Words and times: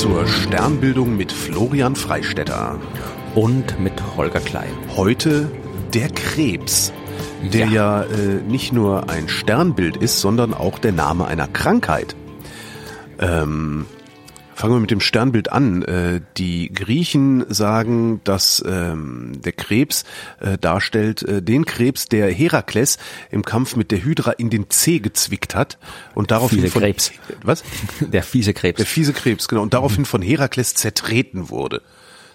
zur 0.00 0.26
Sternbildung 0.26 1.14
mit 1.18 1.30
Florian 1.30 1.94
Freistetter. 1.94 2.78
Und 3.34 3.78
mit 3.80 3.92
Holger 4.16 4.40
Klein. 4.40 4.72
Heute 4.96 5.50
der 5.92 6.08
Krebs, 6.08 6.90
der 7.52 7.66
ja, 7.66 8.00
ja 8.00 8.02
äh, 8.04 8.40
nicht 8.48 8.72
nur 8.72 9.10
ein 9.10 9.28
Sternbild 9.28 9.98
ist, 9.98 10.20
sondern 10.20 10.54
auch 10.54 10.78
der 10.78 10.92
Name 10.92 11.26
einer 11.26 11.46
Krankheit. 11.48 12.16
Ähm, 13.18 13.84
Fangen 14.60 14.74
wir 14.74 14.80
mit 14.80 14.90
dem 14.90 15.00
Sternbild 15.00 15.50
an. 15.50 15.80
Äh, 15.84 16.20
die 16.36 16.70
Griechen 16.70 17.46
sagen, 17.48 18.20
dass 18.24 18.62
ähm, 18.68 19.40
der 19.42 19.52
Krebs 19.52 20.04
äh, 20.38 20.58
darstellt 20.58 21.22
äh, 21.22 21.40
den 21.40 21.64
Krebs, 21.64 22.10
der 22.10 22.30
Herakles 22.30 22.98
im 23.30 23.42
Kampf 23.42 23.74
mit 23.74 23.90
der 23.90 24.04
Hydra 24.04 24.32
in 24.32 24.50
den 24.50 24.68
Zeh 24.68 24.98
gezwickt 24.98 25.54
hat 25.54 25.78
und 26.14 26.30
daraufhin 26.30 26.58
fiese 26.58 26.72
von 26.72 26.82
Krebs. 26.82 27.10
Was? 27.42 27.64
Der 28.00 28.22
fiese 28.22 28.52
Krebs. 28.52 28.76
Der 28.76 28.84
fiese 28.84 29.14
Krebs, 29.14 29.48
genau. 29.48 29.62
Und 29.62 29.72
daraufhin 29.72 30.04
von 30.04 30.20
Herakles 30.20 30.74
zertreten 30.74 31.48
wurde 31.48 31.80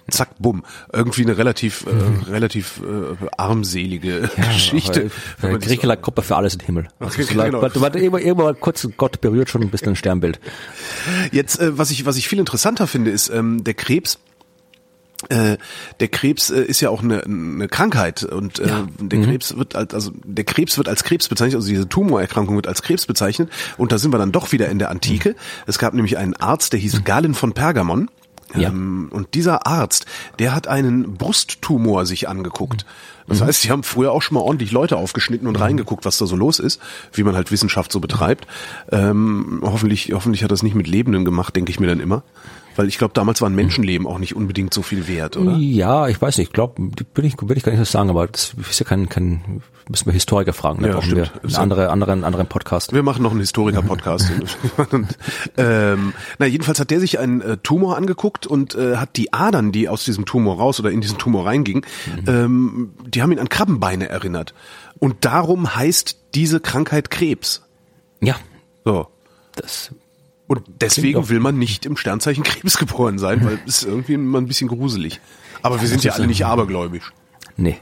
zack, 0.10 0.30
bumm. 0.40 0.64
Irgendwie 0.94 1.24
eine 1.24 1.38
relativ, 1.38 1.86
äh, 1.88 2.30
relativ 2.32 2.82
äh, 2.82 3.28
armselige 3.38 4.30
ja, 4.38 4.44
Geschichte. 4.54 5.12
Äh, 5.42 5.58
Griechenland 5.58 6.02
Gruppe 6.02 6.22
für 6.22 6.36
alles 6.36 6.56
im 6.56 6.62
Himmel. 6.62 6.88
Also 7.00 7.22
okay, 7.22 7.34
genau. 7.34 7.68
Du 7.70 7.82
warst 7.82 7.96
immer, 7.96 8.20
immer 8.20 8.54
kurz 8.54 8.88
Gott 8.98 9.22
berührt 9.22 9.50
schon 9.50 9.62
ein 9.62 9.70
bisschen 9.70 9.90
ein 9.90 9.96
Sternbild. 9.96 10.40
Jetzt, 11.32 11.60
äh, 11.60 11.78
was 11.78 11.92
ich, 11.92 12.06
was 12.06 12.18
ich 12.18 12.28
viel 12.28 12.40
interessanter 12.40 12.88
finde, 12.88 13.12
ist 13.12 13.30
ähm, 13.30 13.64
der 13.64 13.74
Krebs. 13.74 14.20
Äh, 15.30 15.58
der 16.00 16.08
Krebs 16.10 16.50
äh, 16.50 16.62
ist 16.62 16.82
ja 16.82 16.90
auch 16.90 17.02
eine, 17.02 17.24
eine 17.24 17.68
Krankheit 17.68 18.24
und 18.24 18.60
äh, 18.60 18.68
ja. 18.68 18.88
der 19.00 19.20
mhm. 19.20 19.24
Krebs 19.24 19.58
wird 19.58 19.76
als 19.76 19.94
also 19.94 20.12
der 20.24 20.44
Krebs 20.44 20.78
wird 20.78 20.88
als 20.88 21.04
Krebs 21.04 21.30
bezeichnet, 21.30 21.56
also 21.56 21.70
diese 21.70 21.88
Tumorerkrankung 21.88 22.56
wird 22.56 22.68
als 22.68 22.82
Krebs 22.82 23.06
bezeichnet 23.06 23.50
und 23.78 23.92
da 23.92 23.98
sind 23.98 24.14
wir 24.14 24.18
dann 24.18 24.34
doch 24.34 24.52
wieder 24.52 24.68
in 24.68 24.78
der 24.78 24.92
Antike. 24.92 25.30
Mhm. 25.30 25.36
Es 25.68 25.80
gab 25.80 25.94
nämlich 25.94 26.18
einen 26.18 26.36
Arzt, 26.36 26.74
der 26.74 26.80
hieß 26.80 27.00
mhm. 27.00 27.04
Galen 27.06 27.34
von 27.34 27.54
Pergamon 27.54 28.10
ja. 28.54 28.70
Ähm, 28.70 29.10
und 29.12 29.34
dieser 29.34 29.66
Arzt, 29.66 30.06
der 30.40 30.54
hat 30.54 30.68
einen 30.68 31.16
Brusttumor 31.16 32.06
sich 32.06 32.28
angeguckt. 32.30 32.86
Das 33.28 33.40
mhm. 33.40 33.46
heißt, 33.46 33.62
sie 33.62 33.72
haben 33.72 33.84
früher 33.84 34.12
auch 34.12 34.22
schon 34.22 34.36
mal 34.36 34.42
ordentlich 34.42 34.72
Leute 34.72 34.98
aufgeschnitten 34.98 35.48
und 35.48 35.58
mhm. 35.58 35.64
reingeguckt, 35.64 36.06
was 36.06 36.18
da 36.18 36.26
so 36.26 36.36
los 36.36 36.60
ist, 36.60 36.80
wie 37.14 37.24
man 37.24 37.36
halt 37.36 37.52
Wissenschaft 37.52 37.92
so 37.92 38.00
betreibt. 38.00 38.48
Ähm, 38.92 39.62
hoffentlich, 39.64 40.12
hoffentlich 40.14 40.44
hat 40.44 40.50
er 40.50 40.54
das 40.54 40.64
nicht 40.64 40.76
mit 40.76 40.88
Lebenden 40.88 41.26
gemacht, 41.26 41.56
denke 41.56 41.72
ich 41.72 41.80
mir 41.80 41.88
dann 41.88 42.00
immer. 42.00 42.24
Weil 42.76 42.88
ich 42.88 42.98
glaube, 42.98 43.14
damals 43.14 43.42
waren 43.42 43.56
Menschenleben 43.56 44.08
auch 44.08 44.20
nicht 44.20 44.36
unbedingt 44.36 44.74
so 44.74 44.82
viel 44.82 45.08
wert, 45.08 45.38
oder? 45.38 45.56
Ja, 45.58 46.08
ich 46.08 46.22
weiß 46.22 46.38
nicht. 46.38 46.50
Ich 46.50 46.54
glaube, 46.54 46.92
will 47.14 47.26
ich, 47.26 47.36
will 47.42 47.58
ich 47.58 47.64
gar 47.64 47.72
nicht 47.72 47.80
so 47.80 47.86
sagen, 47.86 48.10
aber 48.10 48.28
das 48.28 48.54
ist 48.70 48.80
ja 48.80 48.86
kein, 48.86 49.08
kein 49.10 49.62
müssen 49.90 50.08
wir 50.08 50.14
Historiker 50.14 50.54
fragen. 50.54 50.82
Da 50.82 50.88
ja, 50.88 50.94
brauchen 50.96 51.12
stimmt. 51.12 51.32
wir 51.34 51.44
einen 51.44 51.56
andere, 51.56 51.90
anderen, 51.90 52.24
anderen 52.24 52.48
Podcast. 52.48 52.94
Wir 52.94 53.04
machen 53.04 53.24
noch 53.24 53.32
einen 53.32 53.40
Historiker-Podcast. 53.40 54.32
ähm, 55.58 56.14
na, 56.40 56.46
jedenfalls 56.46 56.80
hat 56.80 56.92
der 56.92 57.00
sich 57.00 57.20
einen 57.20 57.42
äh, 57.42 57.58
Tumor 57.58 57.98
angeguckt 57.98 58.48
und 58.48 58.76
äh, 58.76 58.98
hat 58.98 59.16
die 59.16 59.34
Adern, 59.34 59.72
die 59.72 59.90
aus 59.90 60.04
diesem 60.04 60.26
Tumor 60.26 60.58
raus 60.58 60.80
oder 60.80 60.92
in 60.92 61.02
diesen 61.02 61.18
Tumor 61.18 61.46
reingingen, 61.46 61.86
mhm. 62.06 62.24
ähm, 62.28 62.94
die 63.08 63.22
haben 63.22 63.32
ihn 63.32 63.40
an 63.40 63.50
Krabbenbeine 63.50 64.10
erinnert. 64.10 64.54
Und 65.00 65.26
darum 65.26 65.76
heißt 65.76 66.18
diese 66.36 66.60
Krankheit 66.60 67.12
Krebs. 67.12 67.64
Ja. 68.22 68.36
So. 68.84 69.08
Das 69.56 69.92
und 70.48 70.62
deswegen 70.68 71.30
will 71.30 71.40
man 71.40 71.58
nicht 71.58 71.86
im 71.86 71.98
Sternzeichen 71.98 72.44
Krebs 72.44 72.78
geboren 72.78 73.18
sein, 73.18 73.44
weil 73.46 73.60
es 73.66 73.84
irgendwie 73.84 74.14
immer 74.14 74.40
ein 74.40 74.48
bisschen 74.48 74.68
gruselig. 74.68 75.20
Aber 75.62 75.82
wir 75.82 75.88
sind 75.88 76.04
ja 76.04 76.14
alle 76.14 76.28
nicht 76.28 76.46
abergläubisch. 76.46 77.12
Nee. 77.58 77.78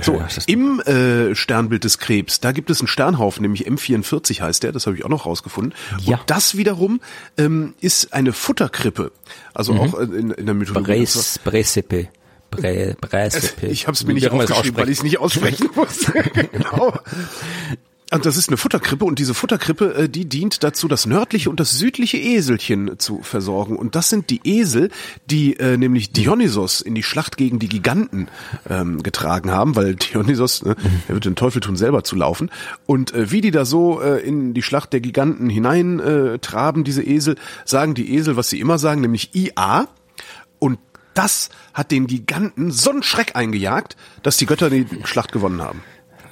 So, 0.00 0.20
im 0.46 0.80
äh, 0.80 1.34
Sternbild 1.34 1.84
des 1.84 1.98
Krebs, 1.98 2.40
da 2.40 2.50
gibt 2.50 2.70
es 2.70 2.80
einen 2.80 2.88
Sternhaufen, 2.88 3.42
nämlich 3.42 3.68
M44 3.68 4.40
heißt 4.40 4.64
der, 4.64 4.72
das 4.72 4.86
habe 4.86 4.96
ich 4.96 5.04
auch 5.04 5.08
noch 5.08 5.26
rausgefunden. 5.26 5.74
Ja. 6.00 6.18
Und 6.18 6.28
das 6.28 6.56
wiederum 6.56 7.00
ähm, 7.38 7.74
ist 7.80 8.12
eine 8.12 8.32
Futterkrippe. 8.32 9.12
Also 9.54 9.74
mhm. 9.74 9.80
auch 9.80 9.94
in, 10.00 10.32
in 10.32 10.46
der 10.46 10.54
Mythologie. 10.54 11.04
Bres, 11.04 11.38
Bresepe. 11.38 12.08
Bre, 12.50 12.96
Bresepe. 13.00 13.68
Ich 13.68 13.86
habe 13.86 13.94
es 13.94 14.04
mir 14.04 14.14
nicht 14.14 14.28
aufgeschrieben, 14.28 14.76
weil 14.76 14.88
ich 14.88 14.98
es 14.98 15.04
nicht 15.04 15.18
aussprechen 15.18 15.70
muss. 15.74 16.10
genau. 16.52 16.92
Und 18.12 18.26
das 18.26 18.36
ist 18.36 18.50
eine 18.50 18.58
Futterkrippe 18.58 19.06
und 19.06 19.18
diese 19.18 19.32
Futterkrippe, 19.32 19.94
äh, 19.94 20.08
die 20.08 20.28
dient 20.28 20.62
dazu, 20.62 20.86
das 20.86 21.06
nördliche 21.06 21.48
und 21.48 21.60
das 21.60 21.78
südliche 21.78 22.18
Eselchen 22.18 22.98
zu 22.98 23.22
versorgen. 23.22 23.74
Und 23.76 23.94
das 23.94 24.10
sind 24.10 24.28
die 24.28 24.40
Esel, 24.44 24.90
die 25.30 25.56
äh, 25.58 25.78
nämlich 25.78 26.12
Dionysos 26.12 26.82
in 26.82 26.94
die 26.94 27.02
Schlacht 27.02 27.38
gegen 27.38 27.58
die 27.58 27.70
Giganten 27.70 28.28
ähm, 28.68 29.02
getragen 29.02 29.50
haben, 29.50 29.76
weil 29.76 29.94
Dionysos, 30.12 30.62
ne, 30.62 30.76
er 31.08 31.14
wird 31.14 31.24
den 31.24 31.36
Teufel 31.36 31.62
tun, 31.62 31.76
selber 31.76 32.04
zu 32.04 32.14
laufen. 32.14 32.50
Und 32.84 33.14
äh, 33.14 33.30
wie 33.30 33.40
die 33.40 33.50
da 33.50 33.64
so 33.64 34.02
äh, 34.02 34.18
in 34.18 34.52
die 34.52 34.62
Schlacht 34.62 34.92
der 34.92 35.00
Giganten 35.00 35.48
hinein 35.48 35.98
äh, 35.98 36.38
traben, 36.38 36.84
diese 36.84 37.02
Esel, 37.02 37.36
sagen 37.64 37.94
die 37.94 38.14
Esel, 38.14 38.36
was 38.36 38.50
sie 38.50 38.60
immer 38.60 38.78
sagen, 38.78 39.00
nämlich 39.00 39.34
IA. 39.34 39.88
Und 40.58 40.78
das 41.14 41.48
hat 41.72 41.90
den 41.90 42.06
Giganten 42.06 42.70
so 42.72 42.90
einen 42.90 43.02
Schreck 43.02 43.36
eingejagt, 43.36 43.96
dass 44.22 44.36
die 44.36 44.46
Götter 44.46 44.68
die 44.68 44.86
Schlacht 45.04 45.32
gewonnen 45.32 45.62
haben. 45.62 45.82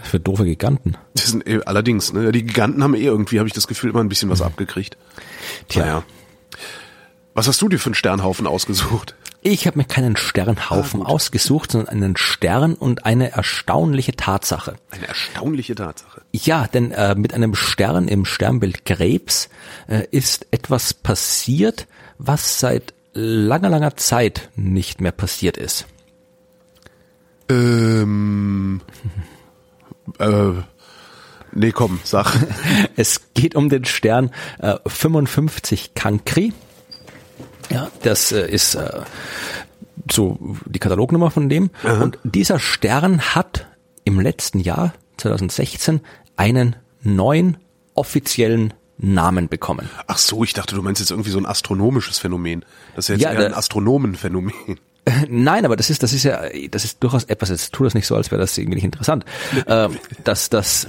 Für 0.03 0.21
doofe 0.21 0.44
Giganten. 0.44 0.97
Das 1.15 1.27
sind 1.27 1.47
eh, 1.47 1.61
allerdings, 1.65 2.12
ne? 2.12 2.33
Die 2.33 2.44
Giganten 2.44 2.83
haben 2.83 2.94
eh 2.94 3.05
irgendwie, 3.05 3.38
habe 3.38 3.49
ich 3.49 3.55
das 3.55 3.66
Gefühl, 3.66 3.91
immer 3.91 4.00
ein 4.00 4.09
bisschen 4.09 4.31
was 4.31 4.43
abgekriegt. 4.43 4.97
Tja. 5.69 5.84
Naja. 5.84 6.03
Was 7.34 7.47
hast 7.47 7.62
du 7.62 7.69
dir 7.69 7.78
für 7.78 7.87
einen 7.87 7.94
Sternhaufen 7.94 8.47
ausgesucht? 8.47 9.15
Ich 9.43 9.66
habe 9.66 9.78
mir 9.78 9.84
keinen 9.84 10.16
Sternhaufen 10.16 11.03
ah, 11.03 11.06
ausgesucht, 11.06 11.72
sondern 11.72 11.89
einen 11.89 12.16
Stern 12.16 12.75
und 12.75 13.06
eine 13.06 13.33
erstaunliche 13.33 14.12
Tatsache. 14.12 14.77
Eine 14.91 15.09
erstaunliche 15.09 15.75
Tatsache. 15.75 16.21
Ja, 16.33 16.66
denn 16.66 16.93
äh, 16.93 17.15
mit 17.15 17.33
einem 17.33 17.55
Stern 17.55 18.06
im 18.06 18.27
Sternbild 18.27 18.84
Krebs 18.84 19.49
äh, 19.89 20.06
ist 20.10 20.47
etwas 20.50 20.93
passiert, 20.93 21.87
was 22.19 22.60
seit 22.60 22.93
langer, 23.15 23.71
langer 23.71 23.97
Zeit 23.97 24.50
nicht 24.56 25.00
mehr 25.00 25.12
passiert 25.12 25.56
ist. 25.56 25.87
Ähm, 27.49 28.83
äh, 30.19 30.62
nee, 31.53 31.72
komm, 31.72 32.00
sag. 32.04 32.34
es 32.97 33.32
geht 33.34 33.54
um 33.54 33.69
den 33.69 33.84
Stern 33.84 34.31
äh, 34.59 34.76
55 34.87 35.94
Cancri. 35.94 36.53
Ja, 37.71 37.88
das 38.03 38.32
äh, 38.32 38.48
ist 38.48 38.75
äh, 38.75 39.00
so 40.10 40.38
die 40.66 40.78
Katalognummer 40.78 41.31
von 41.31 41.48
dem. 41.48 41.71
Aha. 41.84 42.03
Und 42.03 42.19
dieser 42.25 42.59
Stern 42.59 43.21
hat 43.34 43.66
im 44.04 44.21
letzten 44.21 44.60
Jahr, 44.60 44.94
2016, 45.19 46.00
einen 46.37 46.77
neuen 47.03 47.59
offiziellen 47.94 48.75
Namen 48.98 49.48
bekommen. 49.48 49.88
Ach 50.06 50.19
so, 50.19 50.44
ich 50.44 50.53
dachte, 50.53 50.75
du 50.75 50.82
meinst 50.82 51.00
jetzt 51.00 51.10
irgendwie 51.10 51.31
so 51.31 51.38
ein 51.38 51.47
astronomisches 51.47 52.19
Phänomen. 52.19 52.65
Das 52.97 53.06
ist 53.06 53.09
jetzt 53.09 53.22
ja, 53.22 53.32
eher 53.32 53.47
ein 53.47 53.54
Astronomenphänomen. 53.54 54.53
Nein, 55.28 55.65
aber 55.65 55.77
das 55.77 55.91
ist, 55.91 56.03
das 56.03 56.12
ist 56.12 56.25
ja, 56.25 56.43
das 56.71 56.84
ist 56.84 57.03
durchaus 57.03 57.25
etwas, 57.25 57.49
jetzt 57.49 57.72
tu 57.72 57.84
das 57.84 57.94
nicht 57.94 58.06
so, 58.06 58.16
als 58.16 58.31
wäre 58.31 58.41
das 58.41 58.56
irgendwie 58.59 58.77
nicht 58.77 58.84
interessant. 58.84 59.25
äh, 59.66 59.88
das, 60.25 60.50
das, 60.50 60.88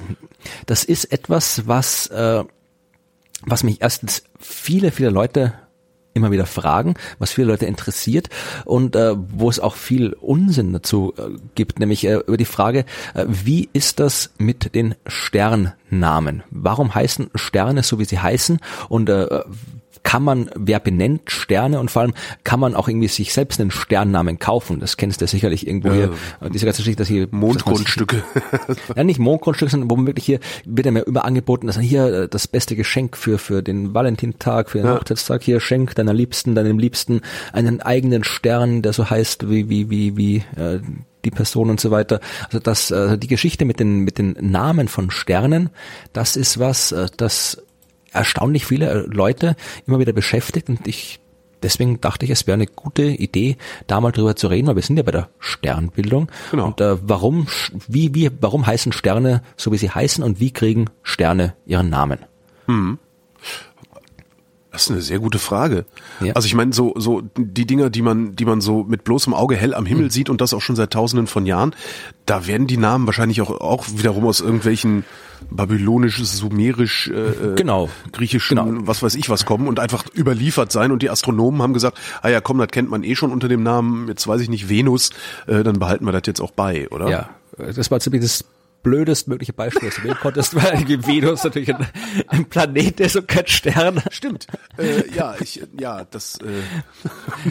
das 0.66 0.84
ist 0.84 1.06
etwas, 1.06 1.68
was, 1.68 2.08
äh, 2.08 2.44
was 3.44 3.64
mich 3.64 3.82
erstens 3.82 4.24
viele, 4.40 4.92
viele 4.92 5.10
Leute 5.10 5.54
immer 6.14 6.32
wieder 6.32 6.46
fragen, 6.46 6.96
was 7.20 7.32
viele 7.32 7.48
Leute 7.48 7.66
interessiert 7.66 8.30
und 8.66 8.96
äh, 8.96 9.16
wo 9.16 9.50
es 9.50 9.60
auch 9.60 9.76
viel 9.76 10.14
Unsinn 10.14 10.74
dazu 10.74 11.14
äh, 11.18 11.38
gibt, 11.56 11.80
nämlich 11.80 12.06
äh, 12.06 12.16
über 12.28 12.38
die 12.38 12.46
Frage, 12.46 12.86
äh, 13.14 13.26
wie 13.28 13.70
ist 13.74 14.00
das 14.00 14.32
mit 14.38 14.76
den 14.76 14.96
Sternnamen? 15.06 16.44
Warum 16.50 16.94
heißen 16.94 17.30
Sterne 17.36 17.84
so, 17.84 18.00
wie 18.00 18.06
sie 18.06 18.20
heißen 18.20 18.60
und 18.90 19.10
äh, 19.10 19.42
kann 20.04 20.24
man, 20.24 20.50
wer 20.56 20.80
benennt 20.80 21.30
Sterne 21.32 21.80
und 21.80 21.92
vor 21.92 22.02
allem 22.02 22.14
kann 22.44 22.60
man 22.60 22.76
auch 22.76 22.88
irgendwie 22.88 23.08
sich 23.08 23.34
selbst 23.34 23.60
einen 23.62 23.72
Sternnamen 23.72 24.40
kaufen. 24.40 24.80
Das 24.80 24.98
kennst 24.98 25.22
du 25.22 25.28
sicherlich 25.28 25.68
irgendwo 25.68 25.90
ja. 25.90 26.10
hier. 26.42 26.50
Diese 26.50 26.66
ganze 26.66 26.82
Geschichte, 26.82 27.02
dass 27.02 27.08
hier 27.08 27.28
Mondgrundstücke. 27.32 28.24
ja, 28.96 29.04
nicht 29.04 29.20
Mondgrundstücke, 29.20 29.72
sondern 29.72 29.90
wo 29.90 29.96
man 29.96 30.08
wirklich 30.08 30.26
hier 30.26 30.40
wird 30.66 30.85
ja 30.85 30.91
mir 30.91 31.03
über 31.03 31.26
angeboten, 31.26 31.68
dass 31.68 31.80
hier 31.80 32.06
äh, 32.06 32.28
das 32.28 32.47
beste 32.47 32.76
Geschenk 32.76 33.16
für 33.16 33.38
für 33.38 33.62
den 33.62 33.94
Valentintag, 33.94 34.70
für 34.70 34.80
den 34.80 34.88
ja. 34.88 34.96
Hochzeitstag 34.96 35.44
hier 35.44 35.59
schenk 35.59 35.96
deiner 36.02 36.14
Liebsten, 36.14 36.56
deinem 36.56 36.80
Liebsten 36.80 37.22
einen 37.53 37.82
eigenen 37.82 38.24
Stern, 38.24 38.82
der 38.82 38.94
so 38.94 39.09
heißt 39.09 39.50
wie 39.50 39.70
wie 39.70 39.90
wie 39.90 40.18
wie 40.18 40.38
äh, 40.59 40.80
die 41.24 41.32
Person 41.32 41.70
und 41.70 41.80
so 41.80 41.92
weiter. 41.92 42.20
Also 42.46 42.59
das, 42.59 42.92
äh, 42.92 43.18
die 43.18 43.28
Geschichte 43.28 43.66
mit 43.66 43.80
den 43.80 44.00
mit 44.00 44.18
den 44.18 44.36
Namen 44.40 44.88
von 44.88 45.12
Sternen, 45.12 45.70
das 46.14 46.36
ist 46.36 46.59
was, 46.59 46.92
äh, 46.92 47.08
das 47.18 47.62
erstaunlich 48.12 48.66
viele 48.66 48.90
äh, 48.90 49.06
Leute 49.08 49.56
immer 49.88 50.00
wieder 50.00 50.14
beschäftigt 50.14 50.70
und 50.70 50.88
ich 50.88 51.20
deswegen 51.64 52.02
dachte 52.02 52.26
ich, 52.26 52.32
es 52.32 52.47
wäre 52.47 52.56
eine 52.56 52.68
gute 52.68 53.04
Idee, 53.04 53.58
da 53.88 54.02
mal 54.02 54.12
drüber 54.12 54.36
zu 54.36 54.47
reden, 54.47 54.68
weil 54.68 54.76
wir 54.76 54.84
sind 54.84 54.97
ja 54.97 55.04
bei 55.04 55.12
der 55.12 55.30
Sternbildung. 55.40 56.32
Genau. 56.50 56.68
Und 56.68 56.82
äh, 56.82 56.97
warum, 57.08 57.47
wie, 57.88 58.16
wie, 58.16 58.32
warum 58.42 58.66
heißen 58.66 58.92
Sterne 58.92 59.44
so 59.58 59.72
wie 59.72 59.78
sie 59.78 59.92
heißen 59.92 60.24
und 60.24 60.40
wie 60.40 60.52
kriegen 60.52 60.90
Sterne 61.04 61.54
ihren 61.66 61.90
Namen? 61.90 62.20
Hm. 62.66 62.97
Das 64.72 64.84
ist 64.84 64.91
eine 64.91 65.02
sehr 65.02 65.20
gute 65.20 65.38
Frage. 65.38 65.85
Ja. 66.22 66.34
Also 66.34 66.46
ich 66.46 66.56
meine, 66.56 66.72
so, 66.72 66.94
so 66.96 67.22
die 67.35 67.68
Dinger, 67.68 67.90
die 67.90 68.02
man, 68.02 68.38
die 68.38 68.46
man 68.46 68.62
so 68.62 68.85
mit 68.85 69.03
bloßem 69.03 69.34
Auge 69.34 69.58
hell 69.58 69.73
am 69.73 69.85
Himmel 69.85 70.06
mhm. 70.06 70.09
sieht 70.12 70.29
und 70.29 70.40
das 70.40 70.53
auch 70.53 70.62
schon 70.62 70.78
seit 70.78 70.91
tausenden 70.91 71.28
von 71.28 71.46
Jahren, 71.46 71.76
da 72.26 72.47
werden 72.47 72.68
die 72.68 72.78
Namen 72.78 73.06
wahrscheinlich 73.06 73.41
auch, 73.41 73.50
auch 73.59 73.85
wiederum 73.90 74.26
aus 74.26 74.40
irgendwelchen 74.40 75.03
babylonisch, 75.50 76.23
sumerisch, 76.23 77.09
äh, 77.09 77.14
äh 77.14 77.56
genau. 77.56 77.90
griechischen, 78.14 78.58
genau. 78.58 78.88
was 78.88 79.03
weiß 79.03 79.16
ich 79.16 79.29
was 79.29 79.46
kommen 79.46 79.68
und 79.68 79.79
einfach 79.79 80.06
überliefert 80.16 80.72
sein 80.72 80.91
und 80.91 81.02
die 81.02 81.09
Astronomen 81.09 81.62
haben 81.62 81.73
gesagt, 81.73 81.97
ah 82.22 82.29
ja 82.29 82.40
komm, 82.40 82.58
das 82.58 82.70
kennt 82.70 82.90
man 82.90 83.03
eh 83.03 83.16
schon 83.16 83.32
unter 83.32 83.50
dem 83.50 83.64
Namen, 83.64 84.08
jetzt 84.08 84.26
weiß 84.26 84.40
ich 84.40 84.50
nicht, 84.50 84.70
Venus, 84.70 85.09
äh, 85.47 85.64
dann 85.64 85.79
behalten 85.79 86.06
wir 86.06 86.14
das 86.14 86.23
jetzt 86.28 86.40
auch 86.40 86.52
bei, 86.52 86.88
oder? 86.90 87.09
Ja, 87.09 87.29
das 87.58 87.91
war 87.91 88.00
ziemlich 88.00 88.22
das 88.22 88.46
blödestmögliche 88.84 89.54
Beispiel, 89.54 89.90
das 89.90 89.98
du 89.98 90.04
wählen 90.04 90.18
konntest, 90.20 90.56
weil 90.56 90.88
Venus 90.88 91.44
natürlich 91.44 91.74
ein, 91.74 91.88
ein, 92.28 92.46
Planet 92.46 93.00
ist 93.00 93.16
und 93.16 93.28
kein 93.28 93.48
Stern. 93.48 94.02
Stimmt. 94.10 94.48
Äh, 94.78 95.10
ja, 95.16 95.36
ich, 95.40 95.62
ja, 95.80 96.06
das. 96.06 96.38
Äh, 96.38 96.62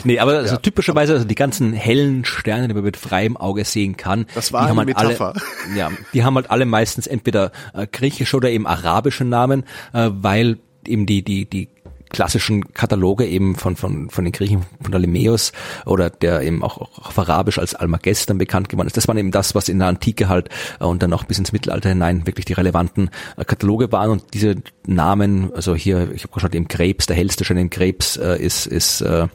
nee, 0.05 0.19
aber 0.19 0.39
also 0.39 0.55
ja. 0.55 0.61
typischerweise 0.61 1.15
also 1.15 1.25
die 1.25 1.35
ganzen 1.35 1.73
hellen 1.73 2.25
Sterne, 2.25 2.69
die 2.69 2.75
man 2.75 2.85
mit 2.85 2.97
freiem 2.97 3.37
Auge 3.37 3.65
sehen 3.65 3.97
kann, 3.97 4.27
das 4.35 4.53
war 4.53 4.63
die 4.63 4.71
eine 4.71 4.81
haben 4.81 4.95
halt 4.95 5.09
Metapher. 5.09 5.35
Alle, 5.35 5.77
ja, 5.77 5.91
die 6.13 6.25
haben 6.25 6.35
halt 6.37 6.51
alle 6.51 6.67
meistens 6.67 7.07
entweder 7.07 7.53
äh, 7.75 7.87
griechische 7.87 8.37
oder 8.37 8.51
eben 8.51 8.67
arabische 8.67 9.25
Namen, 9.25 9.65
äh, 9.93 10.11
weil 10.13 10.59
eben 10.87 11.07
die 11.07 11.23
die 11.23 11.49
die 11.49 11.69
klassischen 12.11 12.73
Kataloge 12.75 13.27
eben 13.27 13.55
von, 13.55 13.77
von, 13.77 14.11
von 14.11 14.25
den 14.25 14.33
Griechen, 14.33 14.63
von 14.83 14.91
Ptolemäus 14.91 15.53
oder 15.87 16.11
der 16.11 16.43
eben 16.43 16.63
auch, 16.63 16.79
auch 16.79 17.07
auf 17.07 17.19
Arabisch 17.19 17.59
als 17.59 17.75
Almagest 17.75 18.29
dann 18.29 18.39
bekannt 18.39 18.69
geworden 18.69 18.87
ist. 18.87 18.97
Das 18.97 19.09
waren 19.09 19.17
eben 19.17 19.31
das, 19.31 19.55
was 19.55 19.69
in 19.69 19.79
der 19.79 19.89
Antike 19.89 20.29
halt 20.29 20.49
äh, 20.81 20.85
und 20.85 21.03
dann 21.03 21.13
auch 21.13 21.25
bis 21.25 21.39
ins 21.39 21.53
Mittelalter 21.53 21.89
hinein 21.89 22.27
wirklich 22.27 22.45
die 22.45 22.53
relevanten 22.53 23.11
äh, 23.37 23.45
Kataloge 23.45 23.91
waren. 23.93 24.11
Und 24.11 24.35
diese 24.35 24.57
Namen, 24.87 25.53
also 25.55 25.75
hier, 25.75 26.11
ich 26.13 26.25
habe 26.25 26.35
geschaut, 26.35 26.55
eben 26.55 26.69
Krebs, 26.69 27.07
der 27.07 27.17
hellste 27.17 27.45
Stern 27.45 27.59
in 27.59 27.71
Krebs 27.71 28.17
äh, 28.17 28.37
ist, 28.37 28.67
ist, 28.67 29.01
äh, 29.01 29.29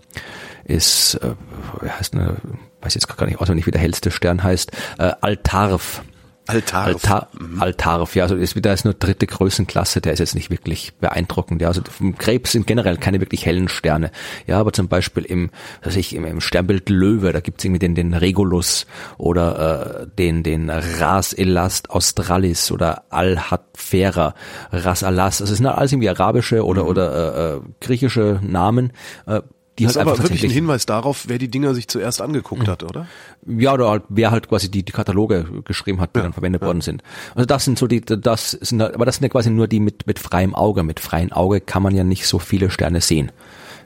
ist, 0.66 1.16
äh, 1.16 1.89
heißt 1.89 2.13
eine, 2.13 2.38
weiß 2.81 2.94
jetzt 2.94 3.07
gar 3.07 3.25
nicht 3.25 3.39
auswendig, 3.39 3.66
wie 3.68 3.72
der 3.72 3.81
hellste 3.81 4.12
Stern 4.12 4.44
heißt, 4.44 4.72
äh, 5.00 5.13
Altarf 5.22 6.04
Altar. 6.48 6.86
Altar, 6.86 7.28
mhm. 7.40 7.62
Altarf, 7.62 8.16
ja, 8.16 8.24
also 8.24 8.36
ist 8.36 8.56
wieder 8.56 8.74
ist 8.74 8.86
nur 8.86 8.94
dritte 8.94 9.26
Größenklasse, 9.26 10.02
der 10.02 10.14
ist 10.14 10.20
jetzt 10.20 10.36
nicht 10.36 10.52
wirklich 10.52 10.94
beeindruckend. 11.00 11.62
Ja, 11.62 11.70
also 11.70 11.82
vom 11.90 12.18
Krebs 12.18 12.52
sind 12.52 12.68
generell 12.68 12.98
keine 12.98 13.20
wirklich 13.20 13.46
hellen 13.46 13.68
Sterne. 13.68 14.12
Ja, 14.46 14.60
aber 14.60 14.72
zum 14.72 14.88
Beispiel 14.88 15.24
im, 15.24 15.50
was 15.84 15.96
ich, 15.96 16.16
im, 16.16 16.26
im 16.26 16.42
Sternbild 16.42 16.90
Löwe, 16.90 17.34
da 17.34 17.40
gibt's 17.40 17.64
irgendwie 17.66 17.80
den, 17.80 17.96
den 17.96 18.14
Regulus 18.14 18.86
oder 19.18 20.04
äh, 20.04 20.08
den, 20.18 20.44
den 20.44 20.70
Ras 20.70 21.34
Elast 21.34 21.90
Australis 21.90 22.72
oder 22.72 23.04
Al-Hatfera, 23.10 24.36
Ras 24.72 25.04
Alas. 25.04 25.42
Also 25.42 25.54
es 25.54 25.58
sind 25.58 25.68
alles 25.68 25.92
irgendwie 25.92 26.10
arabische 26.10 26.64
oder, 26.64 26.84
mhm. 26.84 26.90
oder 26.90 27.14
äh, 27.14 27.56
äh, 27.56 27.62
griechische 27.82 28.40
Namen, 28.44 28.94
äh, 29.26 29.42
die 29.77 29.83
das 29.83 29.98
halt 29.98 30.07
ist 30.07 30.13
aber 30.13 30.24
wirklich 30.24 30.44
ein 30.44 30.51
Hinweis 30.51 30.86
darauf, 30.86 31.25
wer 31.27 31.38
die 31.38 31.50
Dinger 31.50 31.74
sich 31.74 31.88
zuerst 31.88 32.22
angeguckt 32.22 32.63
mhm. 32.63 32.68
hat, 32.68 32.83
oder? 32.83 33.07
Ja, 33.45 33.74
oder 33.74 33.89
halt, 33.89 34.04
wer 34.07 34.31
halt 34.31 34.48
quasi 34.48 34.72
die, 34.72 34.83
die 34.83 34.92
Kataloge 34.92 35.45
geschrieben 35.66 36.00
hat, 36.00 36.16
die 36.16 36.19
ja, 36.19 36.24
dann 36.24 36.33
verwendet 36.33 36.62
ja. 36.62 36.68
worden 36.68 36.81
sind. 36.81 37.04
Also 37.36 37.45
das 37.45 37.66
sind 37.66 37.77
so 37.77 37.88
die, 37.88 38.01
das 38.01 38.51
sind, 38.51 38.81
aber 38.81 39.06
das 39.06 39.16
sind 39.16 39.24
ja 39.24 39.30
quasi 39.30 39.50
nur 39.50 39.68
die 39.68 39.81
mit, 39.81 40.07
mit 40.07 40.19
freiem 40.19 40.56
Auge. 40.56 40.83
Mit 40.83 41.00
freiem 41.00 41.31
Auge 41.33 41.60
kann 41.60 41.83
man 41.83 41.94
ja 41.94 42.06
nicht 42.06 42.25
so 42.25 42.39
viele 42.39 42.69
Sterne 42.69 43.01
sehen. 43.01 43.31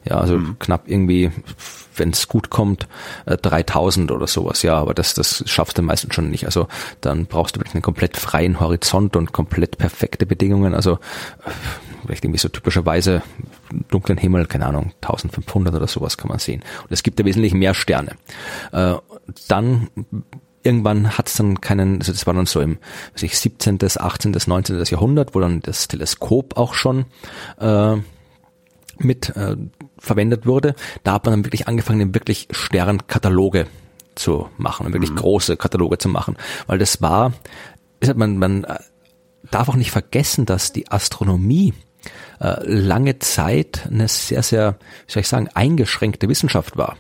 Ja, 0.06 0.18
also 0.18 0.38
mhm. 0.38 0.57
knapp 0.59 0.83
irgendwie, 0.88 1.31
wenn 1.95 2.12
es 2.12 2.27
gut 2.27 2.50
kommt, 2.50 2.88
3000 3.25 4.09
äh, 4.09 4.13
oder 4.13 4.27
sowas. 4.27 4.62
Ja, 4.62 4.77
aber 4.77 4.94
das, 4.94 5.13
das 5.13 5.44
schaffst 5.47 5.77
du 5.77 5.81
meistens 5.81 6.13
schon 6.13 6.30
nicht. 6.30 6.45
Also 6.45 6.68
dann 7.01 7.25
brauchst 7.25 7.56
du 7.56 7.59
wirklich 7.59 7.75
einen 7.75 7.81
komplett 7.81 8.15
freien 8.15 8.59
Horizont 8.59 9.15
und 9.15 9.33
komplett 9.33 9.77
perfekte 9.77 10.25
Bedingungen. 10.25 10.74
Also 10.74 11.00
vielleicht 12.06 12.24
irgendwie 12.24 12.40
so 12.40 12.50
typischerweise 12.50 13.22
dunklen 13.90 14.18
Himmel, 14.18 14.46
keine 14.46 14.66
Ahnung, 14.66 14.94
1500 15.01 15.74
oder 15.75 15.88
sowas 15.88 16.18
kann 16.18 16.30
man 16.30 16.40
sehen. 16.40 16.62
Und 16.84 16.92
es 16.92 17.04
gibt 17.04 17.19
ja 17.19 17.25
wesentlich 17.25 17.54
mehr 17.54 17.74
Sterne. 17.74 18.16
Äh, 18.72 18.96
dann 19.48 19.90
irgendwann 20.63 21.18
hat 21.18 21.28
es 21.28 21.36
dann 21.36 21.62
keinen, 21.62 22.00
also 22.00 22.12
das 22.12 22.28
war 22.28 22.34
dann 22.34 22.46
so 22.46 22.62
im 22.62 22.80
weiß 23.13 23.24
ich, 23.24 23.38
17., 23.38 23.80
18., 23.98 24.36
19. 24.46 24.84
Jahrhundert, 24.84 25.36
wo 25.36 25.40
dann 25.40 25.62
das 25.62 25.88
Teleskop 25.88 26.57
auch 26.57 26.74
schon 26.74 27.06
äh, 27.60 27.96
mit 28.98 29.36
äh, 29.36 29.56
verwendet 29.98 30.46
wurde. 30.46 30.75
Da 31.04 31.13
hat 31.13 31.25
man 31.25 31.34
dann 31.34 31.46
wirklich 31.46 31.68
angefangen, 31.68 32.13
wirklich 32.13 32.48
Sternkataloge 32.51 33.68
zu 34.16 34.50
machen, 34.57 34.92
wirklich 34.94 35.12
mhm. 35.12 35.16
große 35.16 35.57
Kataloge 35.57 35.98
zu 35.98 36.10
machen, 36.10 36.36
weil 36.68 36.78
das 36.78 37.01
war, 37.01 37.34
ist 38.00 38.10
halt 38.10 38.18
man, 38.18 38.38
man 38.38 38.66
äh, 38.66 38.80
darf 39.50 39.69
auch 39.69 39.75
nicht 39.75 39.92
vergessen, 39.92 40.46
dass 40.46 40.74
die 40.74 40.92
Astronomie 40.92 41.74
äh, 42.39 42.63
lange 42.63 43.19
Zeit 43.19 43.88
eine 43.91 44.07
sehr, 44.07 44.44
sehr, 44.44 44.77
wie 45.07 45.12
soll 45.12 45.21
ich 45.21 45.27
sagen, 45.27 45.50
eingeschränkte 45.53 46.30
Wissenschaft 46.30 46.77
war. 46.77 46.97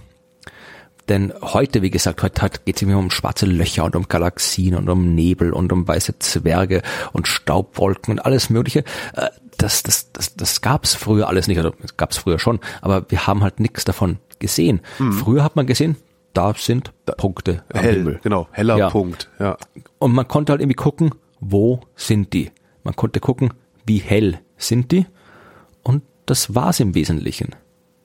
Denn 1.07 1.33
heute, 1.41 1.81
wie 1.81 1.89
gesagt, 1.89 2.21
heute, 2.21 2.49
geht 2.65 2.75
es 2.75 2.81
immer 2.83 2.97
um 2.97 3.09
schwarze 3.09 3.47
Löcher 3.47 3.83
und 3.83 3.95
um 3.95 4.07
Galaxien 4.07 4.75
und 4.75 4.89
um 4.89 5.15
Nebel 5.15 5.53
und 5.53 5.73
um 5.73 5.87
weiße 5.87 6.19
Zwerge 6.19 6.83
und 7.13 7.27
Staubwolken 7.27 8.13
und 8.13 8.19
alles 8.19 8.51
Mögliche. 8.51 8.83
Äh, 9.15 9.29
das, 9.57 9.83
das, 9.83 10.11
das, 10.13 10.35
das 10.35 10.61
gab 10.61 10.85
es 10.85 10.93
früher 10.93 11.27
alles 11.27 11.47
nicht. 11.47 11.57
Also 11.57 11.73
gab 11.97 12.11
es 12.11 12.17
früher 12.17 12.39
schon, 12.39 12.59
aber 12.81 13.09
wir 13.09 13.27
haben 13.27 13.43
halt 13.43 13.59
nichts 13.59 13.85
davon 13.85 14.19
gesehen. 14.37 14.81
Mhm. 14.99 15.13
Früher 15.13 15.43
hat 15.43 15.55
man 15.55 15.65
gesehen, 15.65 15.97
da 16.33 16.53
sind 16.53 16.91
Punkte 17.17 17.63
am 17.73 17.81
hell, 17.81 17.95
Himmel. 17.95 18.19
Genau, 18.23 18.47
heller 18.51 18.77
ja. 18.77 18.89
Punkt. 18.89 19.29
Ja. 19.39 19.57
Und 19.97 20.13
man 20.13 20.27
konnte 20.27 20.51
halt 20.51 20.61
irgendwie 20.61 20.75
gucken, 20.75 21.11
wo 21.39 21.81
sind 21.95 22.33
die? 22.33 22.51
Man 22.83 22.95
konnte 22.95 23.19
gucken, 23.19 23.53
wie 23.85 23.97
hell 23.97 24.39
sind 24.57 24.91
die? 24.91 25.05
Das 26.29 26.53
war's 26.53 26.79
im 26.79 26.93
Wesentlichen. 26.93 27.55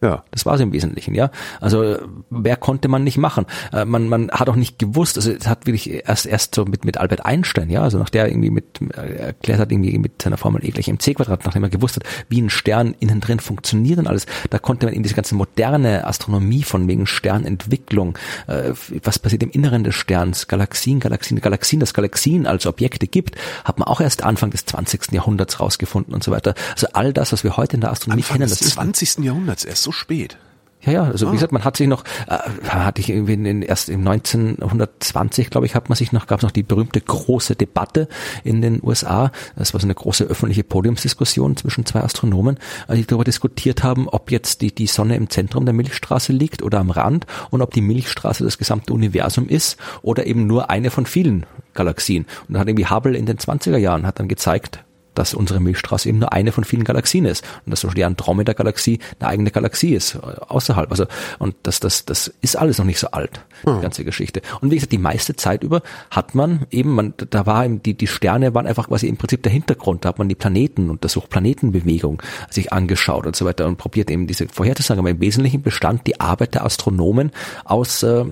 Ja. 0.04 0.22
Das 0.32 0.44
war 0.44 0.54
es 0.54 0.60
im 0.60 0.72
Wesentlichen, 0.72 1.14
ja. 1.14 1.30
Also 1.62 1.96
wer 2.28 2.56
konnte 2.56 2.88
man 2.88 3.04
nicht 3.04 3.16
machen? 3.16 3.46
Äh, 3.72 3.86
man, 3.86 4.06
man 4.06 4.30
hat 4.30 4.50
auch 4.50 4.54
nicht 4.54 4.78
gewusst, 4.78 5.16
also 5.16 5.32
es 5.32 5.46
hat 5.46 5.64
wirklich 5.64 5.90
erst 6.06 6.26
erst 6.26 6.54
so 6.54 6.66
mit, 6.66 6.84
mit 6.84 6.98
Albert 6.98 7.24
Einstein, 7.24 7.70
ja, 7.70 7.80
also 7.80 7.98
nach 7.98 8.10
der 8.10 8.28
irgendwie 8.28 8.50
mit 8.50 8.82
äh, 8.82 9.14
erklärt 9.14 9.60
hat, 9.60 9.72
irgendwie 9.72 9.98
mit 9.98 10.20
seiner 10.20 10.36
Formel 10.36 10.62
E 10.62 10.72
gleich 10.72 10.88
mc 10.88 11.14
Quadrat, 11.14 11.46
nachdem 11.46 11.62
er 11.62 11.70
gewusst 11.70 11.96
hat, 11.96 12.04
wie 12.28 12.42
ein 12.42 12.50
Stern 12.50 12.94
innen 13.00 13.20
drin 13.20 13.40
funktioniert 13.40 13.98
und 13.98 14.06
alles, 14.06 14.26
da 14.50 14.58
konnte 14.58 14.84
man 14.84 14.94
in 14.94 15.02
diese 15.02 15.14
ganze 15.14 15.34
moderne 15.36 16.06
Astronomie 16.06 16.64
von 16.64 16.86
wegen 16.86 17.06
Sternentwicklung, 17.06 18.18
äh, 18.46 18.72
was 19.02 19.18
passiert 19.18 19.42
im 19.42 19.50
Inneren 19.52 19.84
des 19.84 19.94
Sterns, 19.94 20.48
Galaxien, 20.48 21.00
Galaxien, 21.00 21.40
Galaxien, 21.40 21.80
dass 21.80 21.94
Galaxien 21.94 22.46
als 22.46 22.66
Objekte 22.66 23.06
gibt, 23.06 23.36
hat 23.64 23.78
man 23.78 23.88
auch 23.88 24.02
erst 24.02 24.22
Anfang 24.22 24.50
des 24.50 24.66
20. 24.66 25.12
Jahrhunderts 25.12 25.60
rausgefunden 25.60 26.12
und 26.12 26.22
so 26.22 26.30
weiter. 26.30 26.54
Also 26.72 26.88
all 26.92 27.14
das, 27.14 27.32
was 27.32 27.42
wir 27.42 27.56
heute 27.56 27.76
in 27.76 27.80
der 27.80 27.90
Astronomie 27.90 28.20
Anfang 28.20 28.36
kennen, 28.36 28.50
das 28.50 28.58
des 28.58 28.74
20. 28.74 29.24
Jahrhunderts 29.24 29.64
erst 29.64 29.82
so 29.82 29.93
spät. 29.94 30.38
Ja, 30.84 30.92
ja, 30.92 31.02
also 31.04 31.26
ah. 31.26 31.30
wie 31.30 31.36
gesagt, 31.36 31.52
man 31.52 31.64
hat 31.64 31.76
sich 31.76 31.88
noch, 31.88 32.04
äh, 32.28 32.38
hatte 32.68 33.00
ich 33.00 33.08
irgendwie 33.08 33.32
in, 33.34 33.62
erst 33.62 33.88
im 33.88 34.06
1920, 34.06 35.50
glaube 35.50 35.66
ich, 35.66 35.74
hat 35.74 35.88
man 35.88 35.96
sich 35.96 36.12
noch, 36.12 36.26
gab 36.26 36.40
es 36.40 36.42
noch 36.42 36.50
die 36.50 36.62
berühmte 36.62 37.00
große 37.00 37.56
Debatte 37.56 38.08
in 38.42 38.60
den 38.60 38.80
USA. 38.82 39.32
Das 39.56 39.72
war 39.72 39.80
so 39.80 39.86
eine 39.86 39.94
große 39.94 40.24
öffentliche 40.24 40.62
Podiumsdiskussion 40.62 41.56
zwischen 41.56 41.86
zwei 41.86 42.00
Astronomen, 42.00 42.58
äh, 42.88 42.96
die 42.96 43.06
darüber 43.06 43.24
diskutiert 43.24 43.82
haben, 43.82 44.08
ob 44.08 44.30
jetzt 44.30 44.60
die, 44.60 44.74
die 44.74 44.86
Sonne 44.86 45.16
im 45.16 45.30
Zentrum 45.30 45.64
der 45.64 45.74
Milchstraße 45.74 46.32
liegt 46.32 46.62
oder 46.62 46.80
am 46.80 46.90
Rand 46.90 47.26
und 47.50 47.62
ob 47.62 47.72
die 47.72 47.80
Milchstraße 47.80 48.44
das 48.44 48.58
gesamte 48.58 48.92
Universum 48.92 49.48
ist 49.48 49.78
oder 50.02 50.26
eben 50.26 50.46
nur 50.46 50.70
eine 50.70 50.90
von 50.90 51.06
vielen 51.06 51.46
Galaxien. 51.72 52.26
Und 52.46 52.54
dann 52.54 52.60
hat 52.60 52.68
irgendwie 52.68 52.86
Hubble 52.86 53.16
in 53.16 53.26
den 53.26 53.38
20er 53.38 53.78
Jahren 53.78 54.06
hat 54.06 54.20
dann 54.20 54.28
gezeigt, 54.28 54.83
dass 55.14 55.34
unsere 55.34 55.60
Milchstraße 55.60 56.08
eben 56.08 56.18
nur 56.18 56.32
eine 56.32 56.52
von 56.52 56.64
vielen 56.64 56.84
Galaxien 56.84 57.24
ist 57.24 57.44
und 57.64 57.70
dass 57.70 57.80
zum 57.80 57.88
Beispiel 57.88 58.00
die 58.00 58.04
Andromeda-Galaxie 58.04 58.98
eine 59.18 59.28
eigene 59.28 59.50
Galaxie 59.50 59.94
ist, 59.94 60.14
äh, 60.14 60.18
außerhalb. 60.18 60.90
Also, 60.90 61.06
und 61.38 61.54
das, 61.62 61.80
das, 61.80 62.04
das 62.04 62.32
ist 62.40 62.56
alles 62.56 62.78
noch 62.78 62.84
nicht 62.84 62.98
so 62.98 63.08
alt, 63.08 63.40
die 63.64 63.70
hm. 63.70 63.80
ganze 63.80 64.04
Geschichte. 64.04 64.42
Und 64.60 64.70
wie 64.70 64.76
gesagt, 64.76 64.92
die 64.92 64.98
meiste 64.98 65.36
Zeit 65.36 65.62
über 65.62 65.82
hat 66.10 66.34
man 66.34 66.66
eben, 66.70 66.94
man, 66.94 67.14
da 67.30 67.46
war 67.46 67.64
eben, 67.64 67.82
die, 67.82 67.94
die 67.94 68.06
Sterne 68.06 68.54
waren 68.54 68.66
einfach 68.66 68.88
quasi 68.88 69.08
im 69.08 69.16
Prinzip 69.16 69.42
der 69.42 69.52
Hintergrund, 69.52 70.04
da 70.04 70.10
hat 70.10 70.18
man 70.18 70.28
die 70.28 70.34
Planeten 70.34 70.90
untersucht, 70.90 71.30
Planetenbewegung 71.30 72.22
sich 72.50 72.72
angeschaut 72.72 73.26
und 73.26 73.36
so 73.36 73.44
weiter 73.44 73.66
und 73.66 73.76
probiert 73.76 74.10
eben 74.10 74.26
diese 74.26 74.48
vorherzusagen. 74.48 75.00
Aber 75.00 75.10
im 75.10 75.20
Wesentlichen 75.20 75.62
bestand 75.62 76.06
die 76.06 76.20
Arbeit 76.20 76.54
der 76.54 76.64
Astronomen 76.64 77.30
aus 77.64 78.02
äh, 78.02 78.24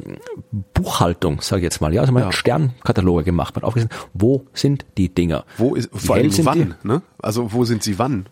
Buchhaltung, 0.75 1.41
sage 1.41 1.61
ich 1.61 1.65
jetzt 1.65 1.81
mal. 1.81 1.93
Ja, 1.93 2.01
also 2.01 2.13
man 2.13 2.23
ja. 2.23 2.27
hat 2.29 2.35
Sternkataloge 2.35 3.25
gemacht, 3.25 3.55
man 3.55 3.63
hat 3.63 3.69
aufgesehen, 3.69 3.91
wo 4.15 4.47
sind 4.53 4.85
die 4.99 5.09
Dinger? 5.09 5.45
Wo 5.57 5.75
ist, 5.75 5.91
vor 5.93 6.17
allem 6.17 6.33
wann? 6.45 6.72
Ne? 6.83 7.03
Also 7.21 7.53
wo 7.53 7.65
sind 7.65 7.83
sie 7.83 7.99
wann? 7.99 8.27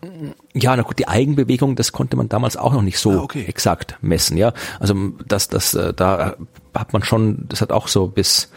Ja, 0.53 0.75
na 0.75 0.83
gut, 0.83 0.99
die 0.99 1.07
Eigenbewegung, 1.07 1.75
das 1.75 1.91
konnte 1.91 2.17
man 2.17 2.29
damals 2.29 2.57
auch 2.57 2.73
noch 2.73 2.81
nicht 2.81 2.99
so 2.99 3.11
ah, 3.11 3.21
okay. 3.23 3.45
exakt 3.47 3.97
messen, 4.01 4.37
ja. 4.37 4.53
Also 4.79 4.95
das, 5.27 5.47
das, 5.47 5.73
äh, 5.73 5.93
da 5.93 6.35
hat 6.73 6.93
man 6.93 7.03
schon, 7.03 7.45
das 7.49 7.61
hat 7.61 7.71
auch 7.71 7.87
so 7.87 8.07
bis, 8.07 8.49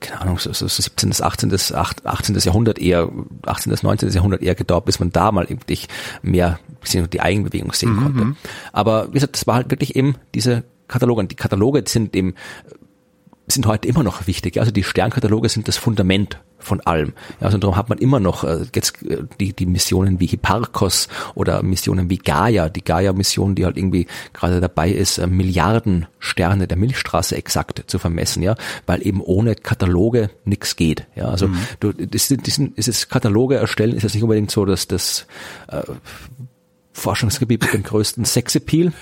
keine 0.00 0.20
Ahnung, 0.20 0.38
so, 0.38 0.52
so 0.52 0.66
17., 0.66 1.12
18., 1.20 1.52
18. 2.04 2.36
Jahrhundert 2.36 2.78
eher, 2.78 3.08
18., 3.46 3.76
19. 3.82 4.10
Jahrhundert 4.10 4.42
eher 4.42 4.54
gedauert, 4.54 4.84
bis 4.84 5.00
man 5.00 5.10
da 5.10 5.32
mal 5.32 5.48
wirklich 5.48 5.88
mehr 6.22 6.58
die 7.12 7.20
Eigenbewegung 7.20 7.72
sehen 7.72 7.94
mhm. 7.94 8.02
konnte. 8.02 8.36
Aber 8.72 9.08
wie 9.08 9.14
gesagt, 9.14 9.36
das 9.36 9.46
war 9.46 9.56
halt 9.56 9.70
wirklich 9.70 9.96
eben 9.96 10.16
diese 10.34 10.64
Kataloge. 10.86 11.20
Und 11.20 11.30
die 11.30 11.36
Kataloge 11.36 11.82
sind 11.86 12.16
eben 12.16 12.34
sind 13.50 13.66
heute 13.66 13.88
immer 13.88 14.02
noch 14.02 14.26
wichtig. 14.26 14.58
Also 14.58 14.70
die 14.70 14.84
Sternkataloge 14.84 15.48
sind 15.48 15.68
das 15.68 15.76
Fundament 15.76 16.38
von 16.58 16.80
allem. 16.80 17.12
Ja, 17.40 17.46
also 17.46 17.58
darum 17.58 17.76
hat 17.76 17.88
man 17.88 17.98
immer 17.98 18.20
noch 18.20 18.44
äh, 18.44 18.64
jetzt 18.74 19.02
äh, 19.02 19.24
die, 19.40 19.52
die 19.52 19.66
Missionen 19.66 20.20
wie 20.20 20.26
Hipparchos 20.26 21.08
oder 21.34 21.62
Missionen 21.62 22.10
wie 22.10 22.18
Gaia, 22.18 22.68
die 22.68 22.84
Gaia-Mission, 22.84 23.54
die 23.54 23.64
halt 23.64 23.76
irgendwie 23.76 24.06
gerade 24.32 24.60
dabei 24.60 24.90
ist, 24.90 25.18
äh, 25.18 25.26
Milliarden 25.26 26.06
Sterne 26.18 26.66
der 26.66 26.76
Milchstraße 26.76 27.36
exakt 27.36 27.84
zu 27.86 27.98
vermessen, 27.98 28.42
ja, 28.42 28.56
weil 28.86 29.06
eben 29.06 29.20
ohne 29.20 29.54
Kataloge 29.54 30.30
nichts 30.44 30.76
geht. 30.76 31.06
Ja, 31.14 31.26
also 31.28 31.48
mhm. 31.48 31.58
du, 31.80 31.92
das, 31.92 32.28
das, 32.28 32.60
das 32.76 33.08
Kataloge 33.08 33.56
erstellen 33.56 33.96
ist 33.96 34.02
jetzt 34.02 34.14
nicht 34.14 34.24
unbedingt 34.24 34.50
so, 34.50 34.64
dass 34.64 34.88
das 34.88 35.26
äh, 35.68 35.82
Forschungsgebiet 36.98 37.62
mit 37.62 37.72
dem 37.72 37.82
größten 37.82 38.24
Sexappeal, 38.24 38.92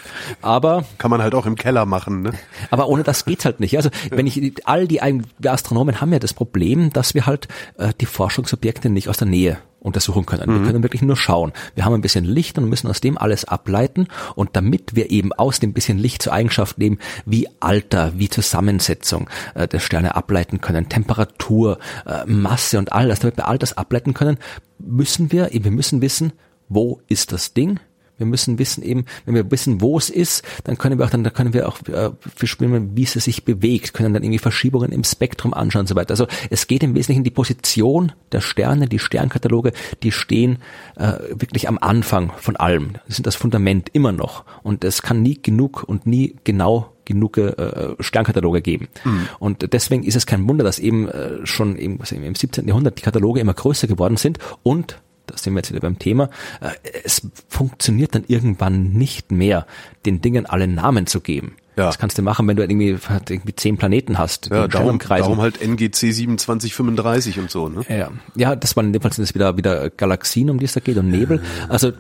aber 0.43 0.85
kann 0.99 1.11
man 1.11 1.23
halt 1.23 1.35
auch 1.35 1.47
im 1.47 1.57
Keller 1.57 1.87
machen, 1.87 2.23
ne? 2.23 2.33
Aber 2.71 2.89
ohne 2.89 3.03
das 3.03 3.25
geht's 3.25 3.45
halt 3.45 3.61
nicht. 3.61 3.77
Also 3.77 3.91
wenn 4.11 4.27
ich 4.27 4.67
all 4.67 4.87
die, 4.87 5.01
die 5.39 5.49
Astronomen 5.49 6.01
haben 6.01 6.13
ja 6.13 6.19
das 6.19 6.35
Problem, 6.35 6.93
dass 6.93 7.15
wir 7.15 7.27
halt 7.27 7.49
äh, 7.79 7.93
die 8.01 8.07
Forschungsobjekte 8.07 8.91
nicht 8.91 9.09
aus 9.09 9.17
der 9.17 9.29
Nähe 9.29 9.59
untersuchen 9.87 10.27
können. 10.27 10.51
Mhm. 10.51 10.55
Wir 10.55 10.67
können 10.67 10.83
wirklich 10.83 11.03
nur 11.03 11.17
schauen. 11.17 11.53
Wir 11.75 11.85
haben 11.85 11.95
ein 11.95 12.01
bisschen 12.01 12.25
Licht 12.25 12.59
und 12.59 12.69
müssen 12.69 12.89
aus 12.89 13.01
dem 13.01 13.17
alles 13.17 13.45
ableiten. 13.45 14.09
Und 14.35 14.51
damit 14.55 14.97
wir 14.97 15.11
eben 15.11 15.33
aus 15.33 15.61
dem 15.61 15.73
bisschen 15.73 15.99
Licht 15.99 16.23
zur 16.23 16.33
Eigenschaft 16.33 16.79
nehmen, 16.79 16.99
wie 17.25 17.49
Alter, 17.61 18.13
wie 18.17 18.29
Zusammensetzung 18.29 19.31
äh, 19.55 19.69
der 19.69 19.79
Sterne 19.79 20.17
ableiten 20.17 20.61
können, 20.61 20.89
Temperatur, 20.89 21.79
äh, 22.05 22.27
Masse 22.27 22.79
und 22.79 22.93
all 22.93 23.09
das, 23.09 23.21
damit 23.21 23.37
wir 23.37 23.47
all 23.47 23.59
das 23.59 23.77
ableiten 23.77 24.13
können, 24.13 24.39
müssen 24.79 25.31
wir, 25.31 25.53
eben, 25.53 25.65
wir 25.65 25.73
müssen 25.73 26.01
wissen, 26.01 26.33
wo 26.69 27.01
ist 27.09 27.33
das 27.33 27.55
Ding? 27.55 27.81
Wir 28.19 28.27
müssen 28.27 28.59
wissen 28.59 28.83
eben, 28.83 29.05
wenn 29.25 29.35
wir 29.35 29.51
wissen, 29.51 29.81
wo 29.81 29.99
es 29.99 30.09
ist, 30.09 30.43
dann 30.65 30.79
können 30.79 30.99
wir 30.99 31.05
auch 31.05 31.11
dann, 31.11 31.23
da 31.23 31.31
können 31.31 31.53
wir 31.53 31.69
auch 31.69 31.79
äh, 31.89 32.11
bestimmen, 32.39 32.97
wie 32.97 33.03
es 33.03 33.13
sich 33.13 33.45
bewegt, 33.45 33.93
können 33.93 34.15
dann 34.15 34.23
irgendwie 34.23 34.39
Verschiebungen 34.39 34.91
im 34.91 35.05
Spektrum 35.05 35.53
anschauen 35.53 35.81
und 35.81 35.89
so 35.89 35.97
weiter. 35.97 36.11
Also 36.11 36.27
es 36.49 36.67
geht 36.67 36.83
im 36.83 36.95
Wesentlichen 36.95 37.25
die 37.25 37.31
Position 37.31 38.13
der 38.33 38.41
Sterne, 38.41 38.89
die 38.89 38.99
Sternkataloge, 38.99 39.73
die 40.03 40.13
stehen 40.13 40.59
äh, 40.97 41.13
wirklich 41.31 41.69
am 41.69 41.79
Anfang 41.79 42.33
von 42.39 42.57
allem. 42.57 42.95
Das 43.07 43.17
sind 43.17 43.27
das 43.27 43.37
Fundament 43.37 43.91
immer 43.93 44.13
noch. 44.13 44.45
Und 44.63 44.83
es 44.85 45.03
kann 45.03 45.21
nie 45.21 45.41
genug 45.41 45.85
und 45.87 46.07
nie 46.07 46.37
genau 46.45 46.93
genug 47.05 47.37
äh, 47.37 47.95
Sternkataloge 48.01 48.63
geben. 48.63 48.89
Mhm. 49.05 49.29
Und 49.39 49.73
deswegen 49.73 50.03
ist 50.03 50.17
es 50.17 50.27
kein 50.27 50.49
Wunder, 50.49 50.65
dass 50.65 50.79
eben 50.79 51.07
äh, 51.09 51.47
schon 51.47 51.77
im, 51.77 52.01
im 52.11 52.35
17. 52.35 52.67
Jahrhundert 52.67 52.99
die 52.99 53.03
Kataloge 53.03 53.41
immer 53.41 53.55
größer 53.55 53.87
geworden 53.87 54.17
sind 54.17 54.39
und 54.63 54.99
da 55.27 55.37
sind 55.37 55.55
wir 55.55 55.61
jetzt 55.61 55.71
wieder 55.71 55.81
beim 55.81 55.99
Thema, 55.99 56.31
äh, 56.61 56.71
es 57.05 57.29
funktioniert 57.49 58.15
dann 58.15 58.25
irgendwann 58.29 58.93
nicht 58.93 59.31
mehr, 59.31 59.67
den 60.05 60.21
Dingen 60.21 60.47
alle 60.47 60.69
Namen 60.69 61.07
zu 61.07 61.21
geben. 61.21 61.57
Ja. 61.77 61.85
Das 61.85 61.99
kannst 61.99 62.17
du 62.17 62.23
machen, 62.23 62.49
wenn 62.49 62.57
du 62.57 62.63
irgendwie, 62.63 62.97
irgendwie 63.29 63.55
zehn 63.55 63.77
Planeten 63.77 64.17
hast. 64.19 64.49
Ja, 64.51 64.67
darum, 64.67 64.99
darum 64.99 65.43
halt 65.43 65.61
NGC 65.61 65.93
2735 65.93 67.39
und 67.39 67.51
so, 67.51 67.69
ne? 67.69 67.83
Ja, 67.91 68.11
ja 68.35 68.57
das 68.57 68.77
waren 68.77 68.87
in 68.87 68.93
dem 68.95 69.03
Fall 69.03 69.13
sind 69.13 69.25
es 69.25 69.35
wieder, 69.35 69.59
wieder 69.59 69.91
Galaxien, 69.91 70.49
um 70.49 70.59
die 70.59 70.65
es 70.65 70.73
da 70.73 70.81
geht 70.81 70.97
und 70.97 71.11
Nebel. 71.11 71.43
Also, 71.69 71.93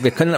wir 0.00 0.10
können, 0.10 0.36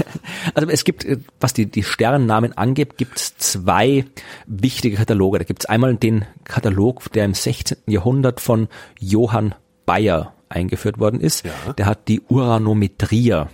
also 0.54 0.68
es 0.68 0.84
gibt, 0.84 1.04
was 1.40 1.54
die, 1.54 1.66
die 1.66 1.82
Sternennamen 1.82 2.56
angeht, 2.56 2.98
gibt 2.98 3.16
es 3.16 3.36
zwei 3.36 4.04
wichtige 4.46 4.96
Kataloge. 4.96 5.38
Da 5.38 5.44
gibt 5.44 5.64
es 5.64 5.66
einmal 5.68 5.96
den 5.96 6.24
Katalog, 6.44 7.10
der 7.12 7.24
im 7.24 7.34
16. 7.34 7.78
Jahrhundert 7.86 8.40
von 8.40 8.68
Johann 9.00 9.56
Bayer 9.86 10.34
eingeführt 10.50 10.98
worden 10.98 11.20
ist. 11.20 11.44
Ja. 11.44 11.72
Der 11.72 11.86
hat 11.86 12.08
die 12.08 12.20
Uranometria 12.20 13.48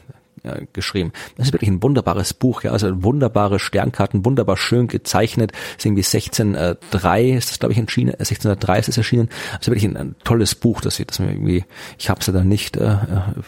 äh, 0.46 0.66
geschrieben. 0.72 1.12
Das 1.36 1.48
ist 1.48 1.52
wirklich 1.52 1.70
ein 1.70 1.82
wunderbares 1.82 2.34
Buch, 2.34 2.62
ja, 2.62 2.72
also 2.72 3.02
wunderbare 3.02 3.58
Sternkarten, 3.58 4.24
wunderbar 4.24 4.56
schön 4.56 4.88
gezeichnet. 4.88 5.52
Das 5.52 5.78
ist 5.78 5.86
irgendwie 5.86 6.04
1603 6.04 7.30
ist 7.30 7.50
das, 7.50 7.58
glaube 7.58 7.72
ich, 7.72 7.78
erschienen, 7.78 8.12
1603 8.12 8.78
ist 8.78 8.88
es 8.88 8.96
erschienen. 8.96 9.28
Also 9.52 9.72
wirklich 9.72 9.84
ein, 9.84 9.96
ein 9.96 10.14
tolles 10.24 10.54
Buch, 10.54 10.80
das 10.80 10.96
das 10.96 11.18
irgendwie, 11.18 11.64
ich 11.98 12.08
habe 12.08 12.20
es 12.20 12.26
ja 12.26 12.32
dann 12.32 12.48
nicht, 12.48 12.76
äh, 12.76 12.96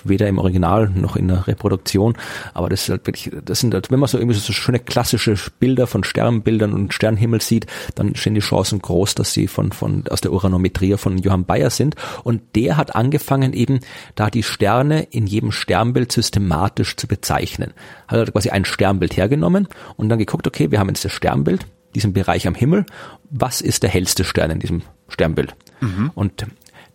weder 0.05 0.29
im 0.29 0.39
Original 0.39 0.91
noch 0.91 1.17
in 1.17 1.29
der 1.29 1.47
Reproduktion, 1.47 2.15
aber 2.55 2.69
das 2.69 2.83
ist 2.83 2.89
halt 2.91 3.07
wirklich, 3.07 3.31
das 3.45 3.61
sind 3.61 3.75
halt, 3.75 3.91
wenn 3.91 4.01
man 4.01 4.09
so 4.09 4.19
irgendwie 4.19 4.39
so 4.39 4.53
schöne 4.53 4.79
klassische 4.79 5.37
Bilder 5.59 5.87
von 5.87 6.05
Sternbildern 6.05 6.73
und 6.73 6.93
Sternenhimmel 6.95 7.41
sieht, 7.41 7.67
dann 7.95 8.15
stehen 8.15 8.35
die 8.35 8.41
Chancen 8.41 8.81
groß, 8.81 9.15
dass 9.15 9.33
sie 9.33 9.47
von, 9.47 9.73
von, 9.73 10.05
aus 10.09 10.21
der 10.21 10.33
Uranometrie 10.33 10.97
von 10.97 11.19
Johann 11.19 11.45
Bayer 11.45 11.71
sind. 11.71 11.95
Und 12.25 12.43
der 12.55 12.77
hat 12.77 12.95
angefangen 12.95 13.53
eben, 13.53 13.81
da 14.15 14.31
die 14.31 14.43
Sterne 14.43 15.03
in 15.03 15.27
jedem 15.27 15.53
Sternbild 15.53 16.13
systematisch 16.13 16.88
statistisch 16.89 16.97
zu 16.97 17.07
bezeichnen. 17.07 17.73
Hat 18.07 18.19
er 18.19 18.33
quasi 18.33 18.51
ein 18.51 18.65
Sternbild 18.65 19.17
hergenommen 19.17 19.69
und 19.97 20.09
dann 20.09 20.19
geguckt, 20.19 20.47
okay, 20.47 20.71
wir 20.71 20.79
haben 20.79 20.89
jetzt 20.89 21.05
das 21.05 21.13
Sternbild, 21.13 21.67
diesen 21.95 22.13
Bereich 22.13 22.47
am 22.47 22.55
Himmel, 22.55 22.87
was 23.31 23.61
ist 23.61 23.83
der 23.83 23.91
hellste 23.91 24.25
Stern 24.25 24.51
in 24.51 24.59
diesem 24.59 24.83
Sternbild? 25.09 25.55
Mhm. 25.81 26.11
Und 26.15 26.47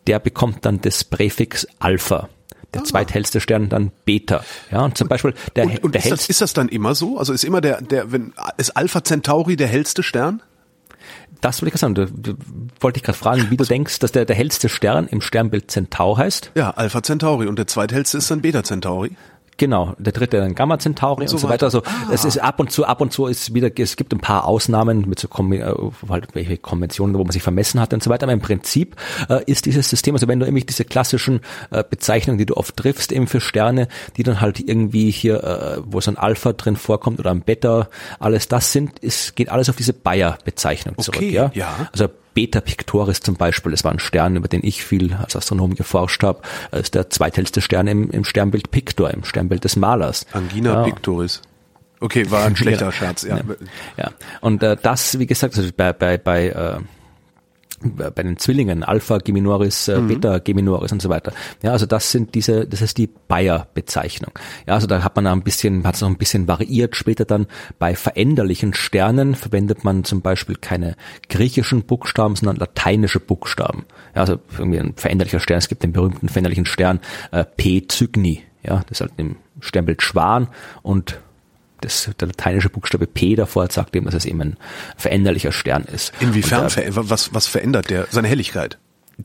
der 0.07 0.19
bekommt 0.19 0.65
dann 0.65 0.81
das 0.81 1.03
Präfix 1.03 1.67
Alpha 1.79 2.29
der 2.73 2.81
ah. 2.81 2.85
zweithellste 2.85 3.39
Stern 3.39 3.69
dann 3.69 3.91
Beta. 4.03 4.43
Ja, 4.71 4.81
und 4.85 4.97
zum 4.97 5.07
Beispiel 5.07 5.35
der, 5.55 5.65
und, 5.65 5.83
und 5.83 5.95
der 5.95 6.03
ist, 6.03 6.11
das, 6.11 6.27
ist 6.27 6.41
das 6.41 6.53
dann 6.53 6.69
immer 6.69 6.95
so? 6.95 7.19
Also 7.19 7.31
ist 7.31 7.43
immer 7.43 7.61
der, 7.61 7.81
der, 7.81 8.11
wenn, 8.11 8.33
ist 8.57 8.75
Alpha 8.75 9.03
Centauri 9.03 9.55
der 9.55 9.67
hellste 9.67 10.01
Stern? 10.01 10.41
Das 11.43 11.61
wollte 11.61 11.75
ich 11.75 11.79
gerade 11.79 11.93
sagen. 11.93 11.95
Du, 11.95 12.33
du, 12.33 12.37
wollte 12.79 12.97
ich 12.97 13.03
gerade 13.03 13.17
fragen, 13.17 13.47
wie 13.49 13.57
du 13.57 13.65
denkst, 13.65 13.99
dass 13.99 14.11
der, 14.13 14.25
der 14.25 14.35
hellste 14.35 14.69
Stern 14.69 15.07
im 15.07 15.19
Sternbild 15.19 15.69
Centaur 15.69 16.17
heißt? 16.17 16.51
Ja, 16.55 16.71
Alpha 16.71 17.03
Centauri 17.03 17.47
und 17.47 17.59
der 17.59 17.67
zweithellste 17.67 18.17
ist 18.17 18.31
dann 18.31 18.41
Beta 18.41 18.63
Centauri. 18.63 19.11
Genau, 19.57 19.93
der 19.97 20.13
dritte 20.13 20.37
dann 20.37 20.55
Gamma 20.55 20.79
Centauri 20.79 21.23
und 21.23 21.27
so, 21.27 21.35
und 21.35 21.41
so 21.41 21.49
weiter. 21.49 21.65
Also 21.65 21.83
ah. 21.85 22.09
es 22.11 22.25
ist 22.25 22.37
ab 22.37 22.59
und 22.59 22.71
zu, 22.71 22.85
ab 22.85 23.01
und 23.01 23.11
zu 23.11 23.27
ist 23.27 23.53
wieder, 23.53 23.69
es 23.77 23.95
gibt 23.95 24.13
ein 24.13 24.19
paar 24.19 24.45
Ausnahmen 24.45 25.07
mit 25.07 25.19
so 25.19 25.27
äh, 25.27 25.73
halt 26.09 26.27
welche 26.33 26.57
Konventionen, 26.57 27.15
wo 27.17 27.23
man 27.23 27.31
sich 27.31 27.43
vermessen 27.43 27.79
hat 27.79 27.93
und 27.93 28.03
so 28.03 28.09
weiter. 28.09 28.23
Aber 28.23 28.33
im 28.33 28.41
Prinzip 28.41 28.95
äh, 29.29 29.43
ist 29.45 29.65
dieses 29.65 29.89
System, 29.89 30.15
also 30.15 30.27
wenn 30.27 30.39
du 30.39 30.45
nämlich 30.45 30.65
diese 30.65 30.85
klassischen 30.85 31.41
äh, 31.71 31.83
Bezeichnungen, 31.87 32.37
die 32.37 32.45
du 32.45 32.57
oft 32.57 32.75
triffst, 32.75 33.11
eben 33.11 33.27
für 33.27 33.41
Sterne, 33.41 33.87
die 34.17 34.23
dann 34.23 34.41
halt 34.41 34.59
irgendwie 34.59 35.11
hier, 35.11 35.43
äh, 35.43 35.81
wo 35.85 36.01
so 36.01 36.11
ein 36.11 36.17
Alpha 36.17 36.53
drin 36.53 36.75
vorkommt 36.75 37.19
oder 37.19 37.31
ein 37.31 37.41
Beta, 37.41 37.89
alles 38.19 38.47
das 38.47 38.71
sind, 38.71 39.03
es 39.03 39.35
geht 39.35 39.49
alles 39.49 39.69
auf 39.69 39.75
diese 39.75 39.93
Bayer-Bezeichnung 39.93 40.97
zurück. 40.97 41.17
Okay, 41.17 41.31
ja? 41.31 41.51
ja. 41.53 41.87
Also 41.91 42.07
Beta 42.33 42.61
Pictoris 42.61 43.19
zum 43.19 43.35
Beispiel, 43.35 43.71
das 43.71 43.83
war 43.83 43.91
ein 43.91 43.99
Stern, 43.99 44.35
über 44.35 44.47
den 44.47 44.61
ich 44.63 44.83
viel 44.83 45.13
als 45.13 45.35
Astronom 45.35 45.75
geforscht 45.75 46.23
habe, 46.23 46.41
das 46.71 46.81
ist 46.81 46.95
der 46.95 47.09
zweithellste 47.09 47.61
Stern 47.61 47.87
im, 47.87 48.09
im 48.09 48.25
Sternbild 48.25 48.71
Pictor, 48.71 49.11
im 49.11 49.23
Sternbild 49.23 49.63
des 49.63 49.75
Malers. 49.75 50.25
Angina 50.33 50.73
ja. 50.73 50.83
Pictoris. 50.83 51.41
Okay, 51.99 52.29
war 52.31 52.45
ein 52.45 52.55
schlechter 52.57 52.91
Scherz, 52.91 53.23
ja. 53.23 53.37
Ja, 53.37 53.43
ja. 53.97 54.11
und 54.41 54.61
äh, 54.63 54.75
das, 54.81 55.19
wie 55.19 55.25
gesagt, 55.25 55.57
also 55.57 55.69
bei, 55.75 55.93
bei, 55.93 56.17
bei 56.17 56.49
äh, 56.49 56.79
bei 57.83 58.23
den 58.23 58.37
Zwillingen, 58.37 58.83
Alpha 58.83 59.17
Geminoris, 59.17 59.87
äh, 59.87 59.99
mhm. 59.99 60.07
Beta 60.07 60.39
Geminoris 60.39 60.91
und 60.91 61.01
so 61.01 61.09
weiter. 61.09 61.33
Ja, 61.61 61.71
also 61.71 61.85
das 61.85 62.11
sind 62.11 62.35
diese, 62.35 62.67
das 62.67 62.81
ist 62.81 62.97
die 62.97 63.07
Bayer-Bezeichnung. 63.27 64.31
Ja, 64.67 64.75
also 64.75 64.87
da 64.87 65.03
hat 65.03 65.15
man 65.15 65.27
ein 65.27 65.43
bisschen, 65.43 65.85
hat 65.85 65.95
es 65.95 66.01
noch 66.01 66.09
ein 66.09 66.17
bisschen 66.17 66.47
variiert. 66.47 66.95
Später 66.95 67.25
dann 67.25 67.47
bei 67.79 67.95
veränderlichen 67.95 68.73
Sternen 68.73 69.35
verwendet 69.35 69.83
man 69.83 70.03
zum 70.03 70.21
Beispiel 70.21 70.55
keine 70.55 70.95
griechischen 71.29 71.83
Buchstaben, 71.83 72.35
sondern 72.35 72.57
lateinische 72.57 73.19
Buchstaben. 73.19 73.85
Ja, 74.15 74.21
also 74.21 74.39
irgendwie 74.57 74.79
ein 74.79 74.93
veränderlicher 74.95 75.39
Stern. 75.39 75.57
Es 75.57 75.67
gibt 75.67 75.83
den 75.83 75.93
berühmten 75.93 76.29
veränderlichen 76.29 76.65
Stern 76.65 76.99
äh, 77.31 77.43
P 77.43 77.85
Cygni. 77.89 78.43
Ja, 78.63 78.81
das 78.87 78.99
ist 78.99 79.01
halt 79.01 79.13
im 79.17 79.35
Sternbild 79.59 80.01
Schwan 80.01 80.47
und 80.81 81.19
das, 81.83 82.09
der 82.19 82.27
lateinische 82.27 82.69
Buchstabe 82.69 83.07
P 83.07 83.35
davor 83.35 83.69
sagt 83.71 83.95
eben, 83.95 84.05
dass 84.05 84.15
es 84.15 84.25
eben 84.25 84.41
ein 84.41 84.57
veränderlicher 84.97 85.51
Stern 85.51 85.83
ist. 85.83 86.13
Inwiefern, 86.19 86.67
da, 86.75 87.09
was, 87.09 87.33
was 87.33 87.47
verändert 87.47 87.89
der, 87.89 88.07
seine 88.09 88.27
Helligkeit? 88.27 88.77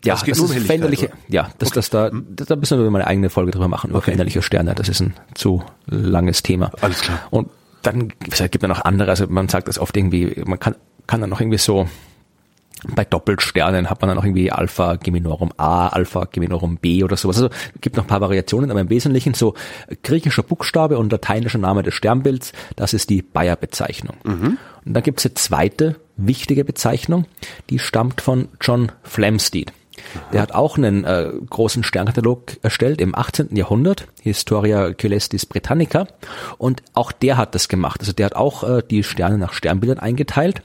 Ja, 0.04 0.14
das, 0.14 0.24
das 0.24 0.38
ist 0.38 0.66
veränderliche, 0.66 1.06
oder? 1.06 1.16
ja, 1.28 1.50
das, 1.58 1.68
okay. 1.68 1.76
das 1.76 1.90
da, 1.90 2.10
hm? 2.10 2.26
da 2.36 2.56
müssen 2.56 2.78
wir 2.78 2.90
mal 2.90 3.00
eine 3.00 3.08
eigene 3.08 3.30
Folge 3.30 3.52
drüber 3.52 3.68
machen, 3.68 3.90
über 3.90 3.98
okay. 3.98 4.06
veränderliche 4.06 4.42
Sterne. 4.42 4.74
Das 4.74 4.88
ist 4.88 5.00
ein 5.00 5.14
zu 5.34 5.62
langes 5.86 6.42
Thema. 6.42 6.70
Alles 6.80 7.00
klar. 7.00 7.20
Und 7.30 7.48
dann 7.82 8.08
gibt 8.08 8.38
es 8.38 8.68
noch 8.68 8.84
andere, 8.84 9.10
also 9.10 9.26
man 9.28 9.48
sagt 9.48 9.68
das 9.68 9.78
oft 9.78 9.96
irgendwie, 9.96 10.42
man 10.44 10.58
kann, 10.58 10.74
kann 11.06 11.20
dann 11.20 11.30
noch 11.30 11.40
irgendwie 11.40 11.58
so 11.58 11.88
bei 12.94 13.04
Doppelsternen 13.04 13.90
hat 13.90 14.00
man 14.00 14.08
dann 14.08 14.18
auch 14.18 14.24
irgendwie 14.24 14.52
Alpha 14.52 14.96
Geminorum 14.96 15.52
A, 15.56 15.88
Alpha 15.88 16.26
Geminorum 16.30 16.76
B 16.76 17.02
oder 17.02 17.16
sowas. 17.16 17.36
Also 17.36 17.50
gibt 17.80 17.96
noch 17.96 18.04
ein 18.04 18.08
paar 18.08 18.20
Variationen, 18.20 18.70
aber 18.70 18.80
im 18.80 18.90
Wesentlichen 18.90 19.34
so 19.34 19.54
griechischer 20.02 20.42
Buchstabe 20.42 20.98
und 20.98 21.10
lateinischer 21.12 21.58
Name 21.58 21.82
des 21.82 21.94
Sternbilds, 21.94 22.52
das 22.76 22.94
ist 22.94 23.10
die 23.10 23.22
Bayer-Bezeichnung. 23.22 24.16
Mhm. 24.24 24.58
Und 24.84 24.94
dann 24.94 25.02
gibt 25.02 25.20
es 25.20 25.26
eine 25.26 25.34
zweite 25.34 25.96
wichtige 26.16 26.64
Bezeichnung, 26.64 27.26
die 27.70 27.78
stammt 27.78 28.20
von 28.20 28.48
John 28.60 28.92
Flamsteed. 29.02 29.72
Der 30.32 30.42
hat 30.42 30.52
auch 30.52 30.76
einen 30.76 31.04
äh, 31.04 31.30
großen 31.48 31.82
Sternkatalog 31.82 32.58
erstellt 32.62 33.00
im 33.00 33.14
18. 33.14 33.54
Jahrhundert, 33.56 34.06
Historia 34.22 34.92
Celestis 34.98 35.46
Britannica. 35.46 36.06
Und 36.58 36.82
auch 36.94 37.12
der 37.12 37.36
hat 37.36 37.54
das 37.54 37.68
gemacht. 37.68 38.00
Also 38.00 38.12
der 38.12 38.26
hat 38.26 38.36
auch 38.36 38.64
äh, 38.64 38.82
die 38.88 39.02
Sterne 39.02 39.38
nach 39.38 39.52
Sternbildern 39.52 39.98
eingeteilt. 39.98 40.62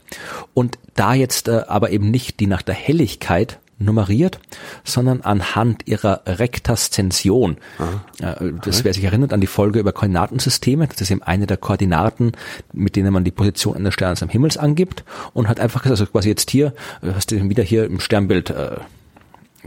Und 0.52 0.78
da 0.94 1.14
jetzt 1.14 1.48
äh, 1.48 1.62
aber 1.66 1.90
eben 1.90 2.10
nicht 2.10 2.40
die 2.40 2.46
nach 2.46 2.62
der 2.62 2.74
Helligkeit 2.74 3.58
nummeriert, 3.78 4.38
sondern 4.84 5.22
anhand 5.22 5.86
ihrer 5.86 6.22
Rektaszension. 6.26 7.56
Ah, 7.78 8.32
okay. 8.36 8.54
Das 8.64 8.84
wer 8.84 8.94
sich 8.94 9.04
erinnert 9.04 9.32
an 9.32 9.40
die 9.40 9.46
Folge 9.46 9.80
über 9.80 9.92
Koordinatensysteme, 9.92 10.86
das 10.86 11.00
ist 11.00 11.10
eben 11.10 11.22
eine 11.22 11.46
der 11.46 11.56
Koordinaten, 11.56 12.32
mit 12.72 12.96
denen 12.96 13.12
man 13.12 13.24
die 13.24 13.30
Position 13.30 13.76
eines 13.76 13.94
Sterns 13.94 14.22
am 14.22 14.28
Himmels 14.28 14.56
angibt 14.56 15.04
und 15.32 15.48
hat 15.48 15.60
einfach 15.60 15.82
gesagt, 15.82 16.00
also 16.00 16.10
quasi 16.10 16.28
jetzt 16.28 16.50
hier, 16.50 16.72
hast 17.02 17.30
du 17.30 17.48
wieder 17.48 17.62
hier 17.62 17.84
im 17.84 18.00
Sternbild 18.00 18.50
äh, 18.50 18.76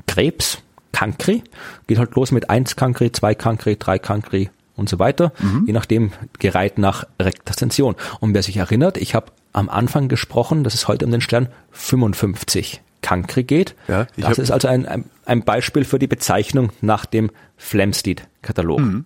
Krebs, 0.05 0.59
Kankri, 0.91 1.43
geht 1.87 1.99
halt 1.99 2.15
los 2.15 2.31
mit 2.31 2.49
1 2.49 2.75
Kankri, 2.75 3.11
2 3.11 3.35
Kankri, 3.35 3.77
3 3.77 3.99
Kankri 3.99 4.49
und 4.75 4.89
so 4.89 4.99
weiter, 4.99 5.33
mhm. 5.39 5.63
je 5.67 5.73
nachdem 5.73 6.11
gereiht 6.39 6.77
nach 6.77 7.05
Rektaszension. 7.19 7.95
Und 8.19 8.33
wer 8.33 8.43
sich 8.43 8.57
erinnert, 8.57 8.97
ich 8.97 9.15
habe 9.15 9.31
am 9.53 9.69
Anfang 9.69 10.07
gesprochen, 10.07 10.63
dass 10.63 10.73
es 10.73 10.87
heute 10.87 11.05
um 11.05 11.11
den 11.11 11.21
Stern 11.21 11.49
55 11.71 12.81
Kankri 13.01 13.43
geht. 13.43 13.75
Ja, 13.87 14.07
das 14.17 14.37
ist 14.37 14.51
also 14.51 14.67
ein, 14.67 14.85
ein, 14.85 15.05
ein, 15.25 15.43
Beispiel 15.43 15.85
für 15.85 15.99
die 15.99 16.07
Bezeichnung 16.07 16.71
nach 16.81 17.05
dem 17.05 17.31
Flamsteed-Katalog. 17.57 18.79
Mhm. 18.79 19.05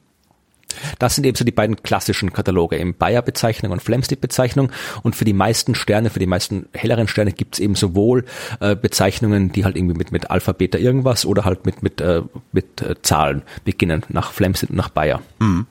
Das 0.99 1.15
sind 1.15 1.25
eben 1.25 1.35
so 1.35 1.43
die 1.43 1.51
beiden 1.51 1.81
klassischen 1.83 2.33
Kataloge, 2.33 2.77
eben 2.77 2.95
Bayer-Bezeichnung 2.95 3.71
und 3.71 3.81
Flamsteed-Bezeichnung. 3.81 4.71
Und 5.03 5.15
für 5.15 5.25
die 5.25 5.33
meisten 5.33 5.75
Sterne, 5.75 6.09
für 6.09 6.19
die 6.19 6.27
meisten 6.27 6.67
helleren 6.73 7.07
Sterne 7.07 7.31
gibt 7.31 7.55
es 7.55 7.59
eben 7.59 7.75
sowohl 7.75 8.25
äh, 8.59 8.75
Bezeichnungen, 8.75 9.51
die 9.51 9.65
halt 9.65 9.75
irgendwie 9.75 9.97
mit, 9.97 10.11
mit 10.11 10.31
Alpha, 10.31 10.51
Beta 10.51 10.77
irgendwas 10.77 11.25
oder 11.25 11.45
halt 11.45 11.65
mit, 11.65 11.83
mit, 11.83 12.01
äh, 12.01 12.21
mit 12.51 12.81
äh, 12.81 12.95
Zahlen 13.01 13.43
beginnen, 13.63 14.03
nach 14.09 14.31
Flamsteed 14.31 14.71
und 14.71 14.77
nach 14.77 14.89
Bayer. 14.89 15.21
Mhm. 15.39 15.67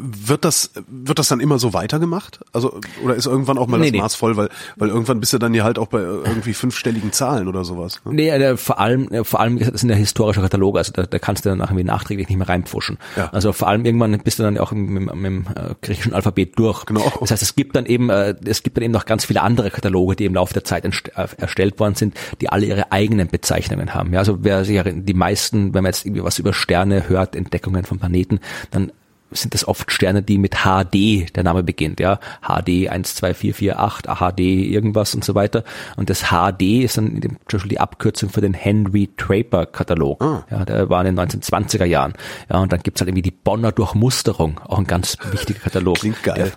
Wird 0.00 0.44
das, 0.44 0.70
wird 0.86 1.18
das 1.18 1.28
dann 1.28 1.40
immer 1.40 1.58
so 1.58 1.72
weitergemacht? 1.72 2.40
Also, 2.52 2.80
oder 3.02 3.14
ist 3.14 3.26
irgendwann 3.26 3.58
auch 3.58 3.66
mal 3.66 3.78
nee, 3.78 3.90
das 3.90 4.00
Maß 4.00 4.14
voll, 4.14 4.36
weil, 4.36 4.48
weil 4.76 4.88
irgendwann 4.88 5.20
bist 5.20 5.32
du 5.32 5.38
dann 5.38 5.54
ja 5.54 5.64
halt 5.64 5.78
auch 5.78 5.88
bei 5.88 6.00
irgendwie 6.00 6.54
fünfstelligen 6.54 7.12
Zahlen 7.12 7.48
oder 7.48 7.64
sowas. 7.64 8.00
Ne? 8.04 8.14
Nee, 8.14 8.28
äh, 8.30 8.56
vor 8.56 8.78
allem, 8.78 9.08
äh, 9.08 9.24
vor 9.24 9.40
allem, 9.40 9.58
das 9.58 9.80
sind 9.80 9.90
ja 9.90 9.96
historische 9.96 10.40
Kataloge, 10.40 10.78
also 10.78 10.92
da, 10.92 11.04
da 11.04 11.18
kannst 11.18 11.44
du 11.44 11.48
dann 11.48 11.60
irgendwie 11.60 11.84
nachträglich 11.84 12.28
nicht 12.28 12.38
mehr 12.38 12.48
reinpfuschen. 12.48 12.98
Ja. 13.16 13.28
Also 13.30 13.52
vor 13.52 13.68
allem 13.68 13.84
irgendwann 13.84 14.18
bist 14.18 14.38
du 14.38 14.42
dann 14.42 14.58
auch 14.58 14.72
mit, 14.72 14.88
mit, 14.88 15.14
mit 15.14 15.24
dem 15.24 15.44
griechischen 15.82 16.14
Alphabet 16.14 16.58
durch. 16.58 16.86
Genau. 16.86 17.12
Das 17.20 17.30
heißt, 17.30 17.42
es 17.42 17.56
gibt 17.56 17.76
dann 17.76 17.86
eben, 17.86 18.10
äh, 18.10 18.34
es 18.44 18.62
gibt 18.62 18.76
dann 18.76 18.84
eben 18.84 18.92
noch 18.92 19.06
ganz 19.06 19.24
viele 19.24 19.42
andere 19.42 19.70
Kataloge, 19.70 20.16
die 20.16 20.24
im 20.24 20.34
Laufe 20.34 20.54
der 20.54 20.64
Zeit 20.64 20.84
äh, 20.84 21.28
erstellt 21.36 21.78
worden 21.80 21.94
sind, 21.94 22.14
die 22.40 22.48
alle 22.48 22.66
ihre 22.66 22.92
eigenen 22.92 23.28
Bezeichnungen 23.28 23.94
haben. 23.94 24.12
Ja, 24.12 24.20
also 24.20 24.38
wer 24.44 24.64
sich 24.64 24.80
die 24.84 25.14
meisten, 25.14 25.74
wenn 25.74 25.82
man 25.82 25.92
jetzt 25.92 26.06
irgendwie 26.06 26.24
was 26.24 26.38
über 26.38 26.52
Sterne 26.52 27.08
hört, 27.08 27.34
Entdeckungen 27.34 27.84
von 27.84 27.98
Planeten, 27.98 28.40
dann 28.70 28.92
sind 29.30 29.54
das 29.54 29.66
oft 29.66 29.92
Sterne, 29.92 30.22
die 30.22 30.38
mit 30.38 30.56
HD 30.64 31.34
der 31.36 31.44
Name 31.44 31.62
beginnt, 31.62 32.00
ja. 32.00 32.18
HD 32.42 32.88
12448, 32.88 34.08
HD 34.08 34.40
irgendwas 34.40 35.14
und 35.14 35.24
so 35.24 35.34
weiter. 35.34 35.64
Und 35.96 36.10
das 36.10 36.30
HD 36.30 36.84
ist 36.84 36.96
dann 36.96 37.20
zum 37.20 37.38
Beispiel 37.50 37.70
die 37.70 37.80
Abkürzung 37.80 38.30
für 38.30 38.40
den 38.40 38.54
Henry 38.54 39.10
Draper 39.16 39.66
Katalog. 39.66 40.22
Ah. 40.22 40.44
Ja, 40.50 40.64
der 40.64 40.88
war 40.88 41.04
in 41.04 41.14
den 41.14 41.28
1920er 41.28 41.84
Jahren. 41.84 42.14
Ja, 42.50 42.58
und 42.58 42.72
dann 42.72 42.80
gibt's 42.80 43.00
halt 43.00 43.08
irgendwie 43.08 43.22
die 43.22 43.30
Bonner 43.30 43.72
Durchmusterung, 43.72 44.60
auch 44.64 44.78
ein 44.78 44.86
ganz 44.86 45.16
wichtiger 45.30 45.60
Katalog. 45.60 45.96
Klingt 46.00 46.22
geil. 46.22 46.36
Der, 46.36 46.52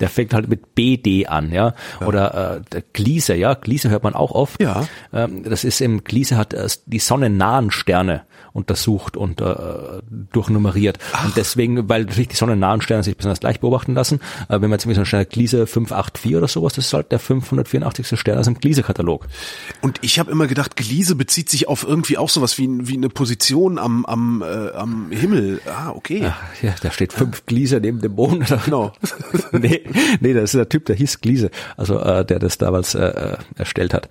der 0.00 0.08
fängt 0.08 0.34
halt 0.34 0.48
mit 0.48 0.74
BD 0.74 1.26
an, 1.26 1.52
ja. 1.52 1.74
ja. 2.00 2.06
Oder 2.06 2.56
äh, 2.56 2.60
der 2.72 2.82
Gliese, 2.92 3.34
ja. 3.34 3.54
Gliese 3.54 3.90
hört 3.90 4.02
man 4.02 4.14
auch 4.14 4.32
oft. 4.32 4.60
Ja. 4.60 4.86
Ähm, 5.12 5.44
das 5.44 5.64
ist 5.64 5.80
im 5.80 6.04
Gliese 6.04 6.36
hat 6.36 6.52
äh, 6.52 6.68
die 6.86 6.98
sonnennahen 6.98 7.70
Sterne 7.70 8.22
untersucht 8.52 9.16
und 9.16 9.40
äh, 9.40 9.54
durchnummeriert. 10.32 10.98
Ach. 11.12 11.26
Und 11.26 11.36
deswegen, 11.36 11.88
weil 11.88 12.04
natürlich 12.04 12.28
die 12.28 12.36
sonnennahen 12.36 12.80
Sterne 12.80 13.02
sich 13.02 13.16
besonders 13.16 13.42
leicht 13.42 13.60
beobachten 13.60 13.94
lassen, 13.94 14.20
äh, 14.48 14.60
wenn 14.60 14.62
man 14.62 14.72
jetzt 14.72 14.86
einen 14.86 15.06
Stern 15.06 15.26
Gliese 15.28 15.66
584 15.66 16.36
oder 16.36 16.48
sowas, 16.48 16.74
das 16.74 16.86
ist 16.86 16.92
halt 16.92 17.12
der 17.12 17.18
584. 17.18 18.18
Stern 18.18 18.38
aus 18.38 18.46
dem 18.46 18.58
Gliese-Katalog. 18.58 19.26
Und 19.80 19.98
ich 20.02 20.18
habe 20.18 20.30
immer 20.30 20.46
gedacht, 20.46 20.76
Gliese 20.76 21.14
bezieht 21.14 21.50
sich 21.50 21.68
auf 21.68 21.84
irgendwie 21.86 22.18
auch 22.18 22.28
sowas 22.28 22.58
wie, 22.58 22.68
wie 22.88 22.96
eine 22.96 23.08
Position 23.08 23.78
am, 23.78 24.04
am, 24.04 24.42
äh, 24.42 24.72
am 24.72 25.10
Himmel. 25.10 25.60
Ah, 25.66 25.90
okay. 25.90 26.22
Ach, 26.24 26.62
ja, 26.62 26.74
da 26.80 26.90
steht 26.90 27.12
fünf 27.12 27.46
Gliese 27.46 27.80
neben 27.80 28.00
dem 28.00 28.12
Mond. 28.12 28.54
Genau. 28.64 28.92
nee, 29.52 29.82
nee, 30.20 30.32
das 30.32 30.44
ist 30.44 30.54
der 30.54 30.68
Typ, 30.68 30.86
der 30.86 30.96
hieß 30.96 31.20
Gliese, 31.20 31.50
also 31.76 31.98
äh, 31.98 32.24
der 32.24 32.38
das 32.38 32.58
damals 32.58 32.94
äh, 32.94 33.06
äh 33.06 33.36
erstellt 33.56 33.94
hat. 33.94 34.08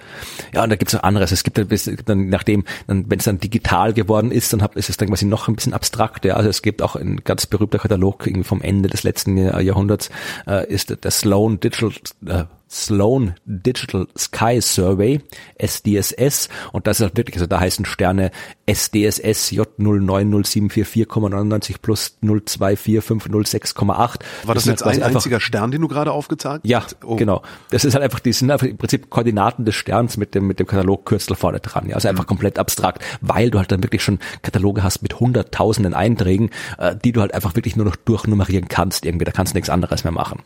Ja, 0.53 0.63
und 0.63 0.69
da 0.69 0.75
gibt's 0.75 0.93
noch 0.93 1.03
anderes. 1.03 1.31
Es 1.31 1.43
gibt 1.43 1.57
dann, 1.57 1.67
es 1.69 1.85
gibt 1.85 2.07
dann 2.09 2.29
nachdem, 2.29 2.63
dann, 2.87 3.09
wenn 3.09 3.19
es 3.19 3.25
dann 3.25 3.39
digital 3.39 3.93
geworden 3.93 4.20
ist, 4.29 4.53
dann 4.53 4.61
hab, 4.61 4.75
ist 4.75 4.89
es 4.89 4.97
dann 4.97 5.07
quasi 5.07 5.25
noch 5.25 5.47
ein 5.47 5.55
bisschen 5.55 5.73
abstrakt. 5.73 6.25
Ja. 6.25 6.35
Also 6.35 6.49
es 6.49 6.61
gibt 6.61 6.81
auch 6.81 6.95
ein 6.95 7.21
ganz 7.23 7.47
berühmter 7.47 7.79
Katalog 7.79 8.29
vom 8.43 8.61
Ende 8.61 8.89
des 8.89 9.03
letzten 9.03 9.37
Jahrhunderts, 9.37 10.09
äh, 10.45 10.71
ist 10.71 11.03
der 11.03 11.11
Sloan 11.11 11.59
Digital 11.59 11.91
äh, 12.27 12.43
Sloan 12.71 13.35
Digital 13.45 14.07
Sky 14.17 14.59
Survey, 14.61 15.21
SDSS, 15.57 16.49
und 16.71 16.87
das 16.87 16.99
ist 16.99 17.03
halt 17.03 17.17
wirklich, 17.17 17.35
also 17.35 17.47
da 17.47 17.59
heißen 17.59 17.85
Sterne 17.85 18.31
SDSS 18.65 19.51
J090744,99 19.51 21.75
plus 21.81 22.17
024506,8. 22.23 23.87
War 23.87 24.09
das, 24.55 24.63
das 24.63 24.65
jetzt 24.65 24.85
halt 24.85 25.03
ein 25.03 25.15
einziger 25.15 25.41
Stern, 25.41 25.71
den 25.71 25.81
du 25.81 25.87
gerade 25.87 26.11
aufgezeigt 26.11 26.63
hast? 26.63 26.69
Ja, 26.69 26.85
oh. 27.03 27.15
genau. 27.17 27.41
Das 27.69 27.83
ist 27.83 27.93
halt 27.93 28.03
einfach, 28.03 28.19
die 28.19 28.31
sind 28.31 28.51
einfach 28.51 28.67
im 28.67 28.77
Prinzip 28.77 29.09
Koordinaten 29.09 29.65
des 29.65 29.75
Sterns 29.75 30.15
mit 30.17 30.35
dem, 30.35 30.47
mit 30.47 30.59
dem 30.59 30.67
Katalogkürzel 30.67 31.35
vorne 31.35 31.59
dran. 31.59 31.89
Ja, 31.89 31.95
also 31.95 32.07
einfach 32.07 32.23
mhm. 32.23 32.29
komplett 32.29 32.59
abstrakt, 32.59 33.03
weil 33.19 33.51
du 33.51 33.59
halt 33.59 33.71
dann 33.71 33.83
wirklich 33.83 34.03
schon 34.03 34.19
Kataloge 34.41 34.83
hast 34.83 35.01
mit 35.01 35.19
hunderttausenden 35.19 35.93
Einträgen, 35.93 36.49
äh, 36.77 36.95
die 36.95 37.11
du 37.11 37.19
halt 37.21 37.33
einfach 37.33 37.55
wirklich 37.55 37.75
nur 37.75 37.85
noch 37.85 37.97
durchnummerieren 37.97 38.69
kannst 38.69 39.05
irgendwie. 39.05 39.25
Da 39.25 39.31
kannst 39.31 39.53
du 39.53 39.57
nichts 39.57 39.69
anderes 39.69 40.05
mehr 40.05 40.13
machen. 40.13 40.43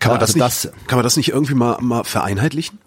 Kann 0.00 0.12
man, 0.12 0.20
also 0.20 0.38
das, 0.38 0.64
nicht, 0.64 0.86
kann 0.86 0.96
man 0.96 1.04
das 1.04 1.16
nicht 1.16 1.30
irgendwie 1.30 1.54
mal, 1.58 1.78
mal 1.80 2.04
vereinheitlichen? 2.04 2.78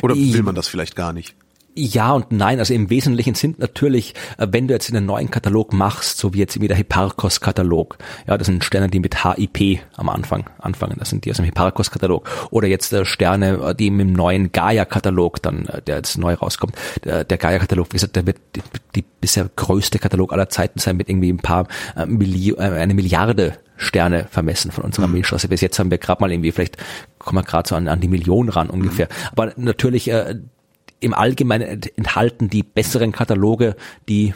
Oder 0.00 0.14
will 0.14 0.42
man 0.42 0.54
das 0.54 0.68
vielleicht 0.68 0.96
gar 0.96 1.12
nicht? 1.12 1.34
Ja 1.74 2.12
und 2.12 2.30
nein, 2.30 2.58
also 2.58 2.74
im 2.74 2.90
Wesentlichen 2.90 3.34
sind 3.34 3.58
natürlich, 3.58 4.14
äh, 4.36 4.46
wenn 4.50 4.68
du 4.68 4.74
jetzt 4.74 4.92
einen 4.92 5.06
neuen 5.06 5.30
Katalog 5.30 5.72
machst, 5.72 6.18
so 6.18 6.34
wie 6.34 6.38
jetzt 6.38 6.60
wie 6.60 6.68
der 6.68 6.76
Hipparcos-Katalog, 6.76 7.96
ja, 8.26 8.36
das 8.36 8.46
sind 8.46 8.62
Sterne, 8.62 8.90
die 8.90 9.00
mit 9.00 9.24
HIP 9.24 9.80
am 9.96 10.10
Anfang 10.10 10.50
anfangen, 10.58 10.96
das 10.98 11.08
sind 11.08 11.24
die 11.24 11.30
aus 11.30 11.36
dem 11.36 11.46
Hipparcos-Katalog, 11.46 12.28
oder 12.50 12.68
jetzt 12.68 12.92
äh, 12.92 13.06
Sterne, 13.06 13.70
äh, 13.70 13.74
die 13.74 13.90
mit 13.90 14.06
dem 14.06 14.12
neuen 14.12 14.52
Gaia-Katalog 14.52 15.40
dann, 15.40 15.66
der 15.86 15.96
jetzt 15.96 16.18
neu 16.18 16.34
rauskommt, 16.34 16.76
der, 17.04 17.24
der 17.24 17.38
Gaia-Katalog, 17.38 17.88
wie 17.88 17.96
gesagt, 17.96 18.16
der 18.16 18.26
wird 18.26 18.36
die, 18.54 18.62
die, 18.94 19.04
bisher 19.22 19.48
größte 19.56 19.98
Katalog 19.98 20.32
aller 20.32 20.48
Zeiten 20.50 20.80
sein 20.80 20.96
mit 20.96 21.08
irgendwie 21.08 21.32
ein 21.32 21.38
paar 21.38 21.68
Milli 22.06 22.56
eine 22.56 22.92
Milliarde 22.92 23.56
Sterne 23.76 24.26
vermessen 24.30 24.70
von 24.70 24.84
unserer 24.84 25.06
mhm. 25.06 25.14
Milchstraße. 25.14 25.48
Bis 25.48 25.60
jetzt 25.60 25.78
haben 25.78 25.90
wir 25.90 25.98
gerade 25.98 26.20
mal 26.20 26.30
irgendwie, 26.30 26.52
vielleicht 26.52 26.76
kommen 27.18 27.38
wir 27.38 27.42
gerade 27.42 27.68
so 27.68 27.74
an, 27.74 27.88
an 27.88 28.00
die 28.00 28.08
Million 28.08 28.48
ran 28.48 28.70
ungefähr. 28.70 29.06
Mhm. 29.06 29.28
Aber 29.32 29.52
natürlich 29.56 30.10
äh, 30.10 30.36
im 31.00 31.14
Allgemeinen 31.14 31.82
enthalten 31.96 32.48
die 32.48 32.62
besseren 32.62 33.12
Kataloge 33.12 33.76
die 34.08 34.34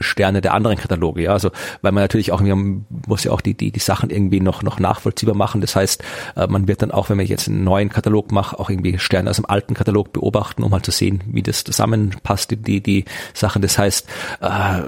Sterne 0.00 0.40
der 0.40 0.54
anderen 0.54 0.76
Kataloge, 0.76 1.22
ja, 1.22 1.32
also 1.32 1.50
weil 1.82 1.92
man 1.92 2.02
natürlich 2.02 2.32
auch 2.32 2.40
man 2.40 2.84
muss 3.06 3.22
ja 3.22 3.30
auch 3.30 3.40
die 3.40 3.54
die 3.54 3.70
die 3.70 3.78
Sachen 3.78 4.10
irgendwie 4.10 4.40
noch 4.40 4.64
noch 4.64 4.80
nachvollziehbar 4.80 5.36
machen. 5.36 5.60
Das 5.60 5.76
heißt, 5.76 6.02
äh, 6.34 6.48
man 6.48 6.66
wird 6.66 6.82
dann 6.82 6.90
auch, 6.90 7.10
wenn 7.10 7.16
man 7.16 7.26
jetzt 7.26 7.46
einen 7.46 7.62
neuen 7.62 7.90
Katalog 7.90 8.32
macht, 8.32 8.58
auch 8.58 8.70
irgendwie 8.70 8.98
Sterne 8.98 9.30
aus 9.30 9.36
dem 9.36 9.46
alten 9.46 9.74
Katalog 9.74 10.12
beobachten, 10.12 10.64
um 10.64 10.72
halt 10.72 10.84
zu 10.84 10.90
sehen, 10.90 11.22
wie 11.26 11.42
das 11.42 11.62
zusammenpasst 11.62 12.50
die 12.50 12.56
die, 12.56 12.80
die 12.80 13.04
Sachen. 13.34 13.62
Das 13.62 13.78
heißt, 13.78 14.08
äh, 14.40 14.82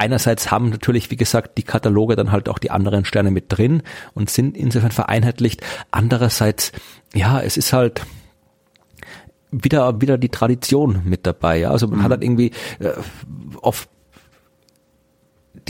einerseits 0.00 0.50
haben 0.50 0.70
natürlich, 0.70 1.10
wie 1.10 1.16
gesagt, 1.16 1.58
die 1.58 1.62
Kataloge 1.62 2.16
dann 2.16 2.32
halt 2.32 2.48
auch 2.48 2.58
die 2.58 2.70
anderen 2.70 3.04
Sterne 3.04 3.30
mit 3.30 3.46
drin 3.48 3.82
und 4.14 4.30
sind 4.30 4.56
insofern 4.56 4.90
vereinheitlicht. 4.90 5.62
Andererseits, 5.90 6.72
ja, 7.14 7.40
es 7.40 7.56
ist 7.56 7.72
halt 7.72 8.00
wieder 9.50 10.00
wieder 10.00 10.16
die 10.16 10.30
Tradition 10.30 11.02
mit 11.04 11.26
dabei. 11.26 11.58
Ja? 11.58 11.70
Also 11.70 11.86
man 11.86 11.98
mhm. 11.98 12.02
hat 12.04 12.10
halt 12.12 12.24
irgendwie 12.24 12.52
äh, 12.78 12.92
oft 13.60 13.88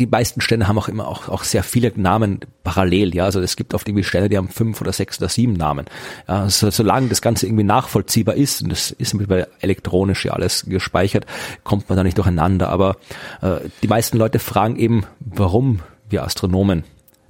die 0.01 0.07
meisten 0.07 0.41
Sterne 0.41 0.67
haben 0.67 0.79
auch 0.79 0.89
immer 0.89 1.07
auch, 1.07 1.29
auch 1.29 1.45
sehr 1.45 1.63
viele 1.63 1.93
Namen 1.95 2.41
parallel, 2.65 3.15
ja. 3.15 3.25
Also 3.25 3.41
es 3.41 3.55
gibt 3.55 3.75
oft 3.75 3.87
irgendwie 3.87 4.03
Sterne, 4.03 4.29
die 4.29 4.37
haben 4.37 4.49
fünf 4.49 4.81
oder 4.81 4.93
sechs 4.93 5.19
oder 5.19 5.29
sieben 5.29 5.53
Namen. 5.53 5.87
Ja, 6.27 6.43
also, 6.43 6.71
solange 6.71 7.09
das 7.09 7.21
Ganze 7.23 7.47
irgendwie 7.47 7.65
nachvollziehbar 7.65 8.35
ist, 8.35 8.63
und 8.63 8.71
das 8.71 8.91
ist 8.91 9.15
mittlerweile 9.15 9.49
elektronisch 9.61 10.25
ja 10.25 10.33
alles 10.33 10.65
gespeichert, 10.67 11.27
kommt 11.65 11.89
man 11.89 11.97
da 11.97 12.03
nicht 12.03 12.17
durcheinander. 12.17 12.71
Aber 12.71 12.97
äh, 13.43 13.57
die 13.83 13.89
meisten 13.89 14.17
Leute 14.17 14.39
fragen 14.39 14.77
eben, 14.77 15.05
warum 15.21 15.81
wir 16.09 16.25
Astronomen 16.25 16.85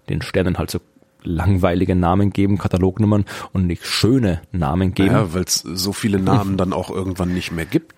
den 0.09 0.23
Sternen 0.23 0.57
halt 0.59 0.71
so 0.71 0.79
langweilige 1.23 1.95
Namen 1.95 2.33
geben, 2.33 2.57
Katalognummern 2.57 3.25
und 3.53 3.67
nicht 3.67 3.85
schöne 3.85 4.41
Namen 4.53 4.95
geben. 4.95 5.15
Ja, 5.15 5.35
weil 5.35 5.45
es 5.45 5.57
so 5.57 5.93
viele 5.93 6.19
Namen 6.19 6.57
dann 6.57 6.73
auch 6.73 6.91
irgendwann 6.91 7.35
nicht 7.35 7.53
mehr 7.53 7.67
gibt. 7.67 7.95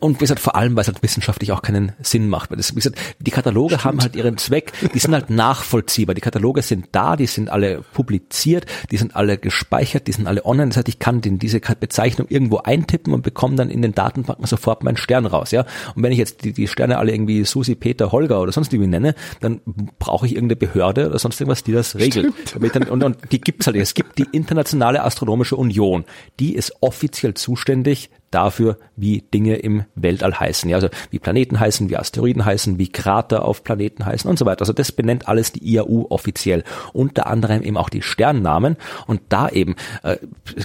Und 0.00 0.16
wie 0.16 0.20
gesagt, 0.20 0.40
vor 0.40 0.56
allem, 0.56 0.76
weil 0.76 0.82
es 0.82 0.88
halt 0.88 1.02
wissenschaftlich 1.02 1.52
auch 1.52 1.62
keinen 1.62 1.92
Sinn 2.02 2.28
macht. 2.28 2.50
Weil 2.50 2.56
das, 2.56 2.72
wie 2.72 2.76
gesagt, 2.76 2.98
die 3.18 3.30
Kataloge 3.30 3.74
Stimmt. 3.74 3.84
haben 3.84 4.00
halt 4.00 4.16
ihren 4.16 4.38
Zweck, 4.38 4.72
die 4.94 4.98
sind 4.98 5.14
halt 5.14 5.30
nachvollziehbar. 5.30 6.14
Die 6.14 6.20
Kataloge 6.20 6.62
sind 6.62 6.88
da, 6.92 7.16
die 7.16 7.26
sind 7.26 7.50
alle 7.50 7.82
publiziert, 7.92 8.66
die 8.90 8.96
sind 8.96 9.16
alle 9.16 9.38
gespeichert, 9.38 10.06
die 10.06 10.12
sind 10.12 10.26
alle 10.26 10.44
online. 10.44 10.68
Das 10.68 10.78
heißt, 10.78 10.88
ich 10.88 10.98
kann 10.98 11.20
den, 11.20 11.38
diese 11.38 11.60
Bezeichnung 11.60 12.28
irgendwo 12.28 12.58
eintippen 12.58 13.12
und 13.12 13.22
bekomme 13.22 13.56
dann 13.56 13.70
in 13.70 13.82
den 13.82 13.94
Datenbanken 13.94 14.46
sofort 14.46 14.82
meinen 14.82 14.96
Stern 14.96 15.26
raus. 15.26 15.50
Ja? 15.50 15.64
Und 15.94 16.02
wenn 16.02 16.12
ich 16.12 16.18
jetzt 16.18 16.44
die, 16.44 16.52
die 16.52 16.68
Sterne 16.68 16.98
alle 16.98 17.12
irgendwie 17.12 17.44
Susi, 17.44 17.74
Peter, 17.74 18.12
Holger 18.12 18.40
oder 18.40 18.52
sonst 18.52 18.72
irgendwie 18.72 18.90
nenne, 18.90 19.14
dann 19.40 19.60
brauche 19.98 20.26
ich 20.26 20.34
irgendeine 20.34 20.56
Behörde 20.56 21.08
oder 21.08 21.18
sonst 21.18 21.40
irgendwas, 21.40 21.64
die 21.64 21.72
das 21.72 21.96
regelt. 21.96 22.32
Dann, 22.72 22.84
und, 22.84 23.02
und 23.02 23.16
die 23.32 23.40
gibt's 23.40 23.66
halt. 23.66 23.76
Es 23.76 23.94
gibt 23.94 24.18
die 24.18 24.26
Internationale 24.32 25.02
Astronomische 25.02 25.56
Union. 25.56 26.04
Die 26.38 26.54
ist 26.54 26.74
offiziell 26.80 27.34
zuständig 27.34 28.10
dafür, 28.30 28.78
wie 28.96 29.22
Dinge 29.22 29.56
im 29.56 29.84
Weltall 29.94 30.38
heißen. 30.38 30.70
Ja, 30.70 30.76
also 30.76 30.88
wie 31.10 31.18
Planeten 31.18 31.58
heißen, 31.58 31.90
wie 31.90 31.96
Asteroiden 31.96 32.44
heißen, 32.44 32.78
wie 32.78 32.88
Krater 32.88 33.44
auf 33.44 33.64
Planeten 33.64 34.06
heißen 34.06 34.28
und 34.30 34.38
so 34.38 34.46
weiter. 34.46 34.62
Also 34.62 34.72
das 34.72 34.92
benennt 34.92 35.28
alles 35.28 35.52
die 35.52 35.74
IAU 35.74 36.06
offiziell. 36.10 36.64
Unter 36.92 37.26
anderem 37.26 37.62
eben 37.62 37.76
auch 37.76 37.90
die 37.90 38.02
Sternnamen. 38.02 38.76
Und 39.06 39.20
da 39.28 39.48
eben 39.48 39.74
äh, 40.02 40.16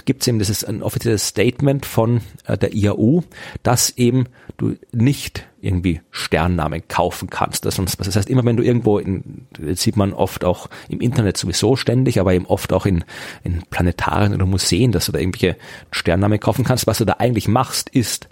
gibt 0.04 0.22
es 0.22 0.28
eben, 0.28 0.38
das 0.38 0.50
ist 0.50 0.64
ein 0.64 0.82
offizielles 0.82 1.26
Statement 1.26 1.86
von 1.86 2.20
äh, 2.46 2.56
der 2.56 2.74
IAU, 2.74 3.22
dass 3.62 3.90
eben 3.90 4.26
du 4.56 4.76
nicht 4.92 5.46
irgendwie 5.66 6.00
Sternnamen 6.10 6.86
kaufen 6.88 7.28
kannst. 7.28 7.64
Das, 7.64 7.78
heißt, 7.78 8.30
immer 8.30 8.44
wenn 8.44 8.56
du 8.56 8.62
irgendwo, 8.62 8.98
in, 8.98 9.46
das 9.58 9.82
sieht 9.82 9.96
man 9.96 10.12
oft 10.12 10.44
auch 10.44 10.68
im 10.88 11.00
Internet 11.00 11.36
sowieso 11.36 11.76
ständig, 11.76 12.20
aber 12.20 12.32
eben 12.32 12.46
oft 12.46 12.72
auch 12.72 12.86
in, 12.86 13.04
in 13.44 13.62
Planetarien 13.68 14.34
oder 14.34 14.46
Museen, 14.46 14.92
dass 14.92 15.06
du 15.06 15.12
da 15.12 15.18
irgendwelche 15.18 15.56
Sternnamen 15.90 16.40
kaufen 16.40 16.64
kannst. 16.64 16.86
Was 16.86 16.98
du 16.98 17.04
da 17.04 17.14
eigentlich 17.18 17.48
machst, 17.48 17.90
ist, 17.90 18.28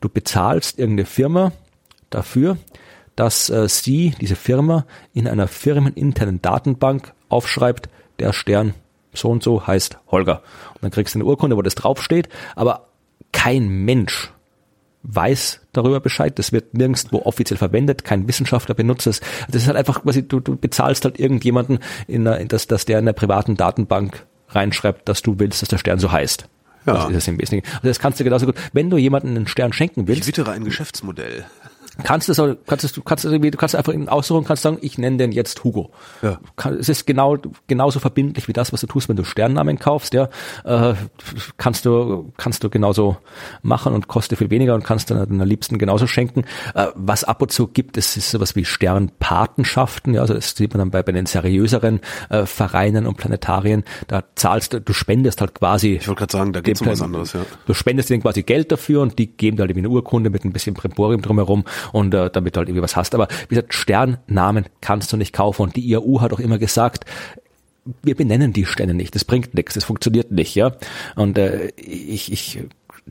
du 0.00 0.08
bezahlst 0.08 0.78
irgendeine 0.78 1.06
Firma 1.06 1.52
dafür, 2.10 2.56
dass 3.14 3.50
äh, 3.50 3.68
sie, 3.68 4.14
diese 4.20 4.36
Firma, 4.36 4.86
in 5.12 5.28
einer 5.28 5.48
firmeninternen 5.48 6.40
Datenbank 6.40 7.12
aufschreibt, 7.28 7.88
der 8.18 8.32
Stern 8.32 8.74
so 9.12 9.28
und 9.28 9.42
so 9.42 9.66
heißt 9.66 9.98
Holger. 10.10 10.42
Und 10.74 10.82
dann 10.82 10.90
kriegst 10.90 11.14
du 11.14 11.18
eine 11.18 11.24
Urkunde, 11.26 11.56
wo 11.56 11.62
das 11.62 11.74
draufsteht, 11.74 12.28
aber 12.56 12.88
kein 13.32 13.68
Mensch 13.68 14.32
weiß 15.02 15.60
darüber 15.72 16.00
Bescheid. 16.00 16.38
Das 16.38 16.52
wird 16.52 16.74
nirgendwo 16.74 17.22
offiziell 17.22 17.58
verwendet. 17.58 18.04
Kein 18.04 18.28
Wissenschaftler 18.28 18.74
benutzt 18.74 19.06
es. 19.06 19.20
Das 19.50 19.62
ist 19.62 19.68
halt 19.68 19.76
einfach 19.76 20.02
quasi, 20.02 20.26
du, 20.26 20.40
du 20.40 20.56
bezahlst 20.56 21.04
halt 21.04 21.18
irgendjemanden, 21.18 21.78
in 22.06 22.24
der, 22.24 22.44
dass, 22.44 22.66
dass 22.66 22.84
der 22.84 22.98
in 22.98 23.06
der 23.06 23.12
privaten 23.12 23.56
Datenbank 23.56 24.26
reinschreibt, 24.50 25.08
dass 25.08 25.22
du 25.22 25.38
willst, 25.38 25.62
dass 25.62 25.68
der 25.68 25.78
Stern 25.78 25.98
so 25.98 26.10
heißt. 26.10 26.48
Ja. 26.86 26.94
Das 26.94 27.10
ist 27.10 27.16
es 27.16 27.28
im 27.28 27.38
Wesentlichen. 27.38 27.66
Also 27.76 27.88
das 27.88 27.98
kannst 27.98 28.18
du 28.18 28.24
genauso 28.24 28.46
gut, 28.46 28.56
wenn 28.72 28.90
du 28.90 28.96
jemanden 28.96 29.36
einen 29.36 29.46
Stern 29.46 29.72
schenken 29.72 30.08
willst. 30.08 30.22
Ich 30.22 30.26
wittere 30.26 30.52
ein 30.52 30.64
Geschäftsmodell 30.64 31.44
kannst 32.02 32.28
es, 32.28 32.36
kannst 32.66 32.96
du 32.96 33.02
kannst 33.02 33.24
du 33.24 33.50
kannst 33.50 33.74
einfach 33.74 33.94
aussuchen, 34.06 34.44
kannst 34.44 34.62
sagen, 34.62 34.78
ich 34.80 34.98
nenne 34.98 35.16
den 35.16 35.32
jetzt 35.32 35.64
Hugo. 35.64 35.90
Ja. 36.22 36.38
Es 36.78 36.88
ist 36.88 37.06
genau 37.06 37.36
genauso 37.66 38.00
verbindlich 38.00 38.48
wie 38.48 38.52
das, 38.52 38.72
was 38.72 38.80
du 38.80 38.86
tust, 38.86 39.08
wenn 39.08 39.16
du 39.16 39.24
Sternnamen 39.24 39.78
kaufst. 39.78 40.14
Ja, 40.14 40.28
äh, 40.64 40.94
kannst 41.56 41.86
du 41.86 42.32
kannst 42.36 42.62
du 42.64 42.70
genauso 42.70 43.16
machen 43.62 43.94
und 43.94 44.08
kostet 44.08 44.38
viel 44.38 44.50
weniger 44.50 44.74
und 44.74 44.84
kannst 44.84 45.10
dann 45.10 45.28
deiner 45.28 45.46
Liebsten 45.46 45.78
genauso 45.78 46.06
schenken. 46.06 46.44
Äh, 46.74 46.88
was 46.94 47.24
ab 47.24 47.42
und 47.42 47.52
zu 47.52 47.66
gibt, 47.68 47.96
es 47.96 48.16
ist 48.16 48.30
sowas 48.30 48.56
wie 48.56 48.64
Sternpatenschaften. 48.64 50.14
Ja, 50.14 50.22
also 50.22 50.34
das 50.34 50.54
sieht 50.54 50.72
man 50.72 50.78
dann 50.78 50.90
bei, 50.90 51.02
bei 51.02 51.12
den 51.12 51.26
seriöseren 51.26 52.00
äh, 52.30 52.46
Vereinen 52.46 53.06
und 53.06 53.16
Planetarien. 53.16 53.84
Da 54.06 54.24
zahlst 54.34 54.72
du, 54.72 54.80
du 54.80 54.92
spendest 54.92 55.40
halt 55.40 55.54
quasi. 55.54 55.94
Ich 55.94 56.08
wollte 56.08 56.20
gerade 56.20 56.32
sagen, 56.32 56.52
da 56.52 56.60
gibt's 56.60 56.80
um 56.80 56.88
was 56.88 57.02
anderes. 57.02 57.32
Ja. 57.32 57.40
Du 57.66 57.74
spendest 57.74 58.10
denen 58.10 58.22
quasi 58.22 58.42
Geld 58.42 58.72
dafür 58.72 59.02
und 59.02 59.18
die 59.18 59.26
geben 59.26 59.56
dir 59.56 59.62
halt 59.62 59.70
irgendwie 59.70 59.86
eine 59.86 59.94
Urkunde 59.94 60.30
mit 60.30 60.44
ein 60.44 60.52
bisschen 60.52 60.74
Primborium 60.74 61.22
drumherum 61.22 61.64
und 61.92 62.14
äh, 62.14 62.30
damit 62.30 62.56
du 62.56 62.58
halt 62.58 62.68
irgendwie 62.68 62.82
was 62.82 62.96
hast. 62.96 63.14
Aber 63.14 63.28
wie 63.48 63.54
gesagt, 63.54 63.74
Sternnamen 63.74 64.66
kannst 64.80 65.12
du 65.12 65.16
nicht 65.16 65.32
kaufen 65.32 65.62
und 65.62 65.76
die 65.76 65.88
IAU 65.88 66.20
hat 66.20 66.32
auch 66.32 66.40
immer 66.40 66.58
gesagt, 66.58 67.04
wir 68.02 68.14
benennen 68.14 68.52
die 68.52 68.66
Sterne 68.66 68.94
nicht, 68.94 69.14
das 69.14 69.24
bringt 69.24 69.54
nichts, 69.54 69.74
das 69.74 69.84
funktioniert 69.84 70.30
nicht, 70.30 70.54
ja. 70.54 70.72
Und 71.16 71.38
äh, 71.38 71.68
ich, 71.76 72.32
ich 72.32 72.60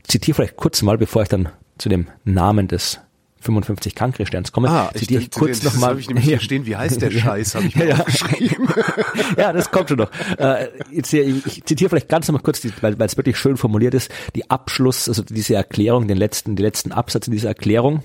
zitiere 0.04 0.36
vielleicht 0.36 0.56
kurz 0.56 0.82
mal, 0.82 0.98
bevor 0.98 1.22
ich 1.22 1.28
dann 1.28 1.48
zu 1.78 1.88
dem 1.88 2.06
Namen 2.24 2.68
des 2.68 3.00
55 3.40 3.94
Cancri-Sterns 3.94 4.50
komme, 4.50 4.68
ah, 4.68 4.90
zitiere 4.94 5.20
ich, 5.20 5.28
ich 5.28 5.32
kurz 5.32 5.62
nochmal. 5.62 5.90
habe 5.90 6.00
ich 6.00 6.08
nämlich 6.08 6.24
hier 6.24 6.40
stehen, 6.40 6.66
wie 6.66 6.76
heißt 6.76 7.00
der 7.00 7.10
Scheiß, 7.12 7.54
habe 7.54 7.66
ich 7.66 7.76
mir 7.76 7.88
ja. 7.88 8.02
geschrieben. 8.02 8.68
ja, 9.36 9.52
das 9.52 9.70
kommt 9.70 9.88
schon 9.88 9.98
noch. 9.98 10.10
Äh, 10.38 10.68
jetzt, 10.90 11.12
ich, 11.12 11.46
ich 11.46 11.64
zitiere 11.64 11.90
vielleicht 11.90 12.08
ganz 12.08 12.26
nochmal 12.26 12.42
kurz, 12.42 12.66
weil 12.80 13.00
es 13.00 13.16
wirklich 13.16 13.38
schön 13.38 13.56
formuliert 13.56 13.94
ist, 13.94 14.10
die 14.34 14.50
Abschluss, 14.50 15.08
also 15.08 15.22
diese 15.22 15.54
Erklärung, 15.54 16.08
den 16.08 16.16
letzten, 16.16 16.56
den 16.56 16.64
letzten 16.64 16.90
Absatz 16.90 17.28
in 17.28 17.32
dieser 17.32 17.48
Erklärung, 17.48 18.02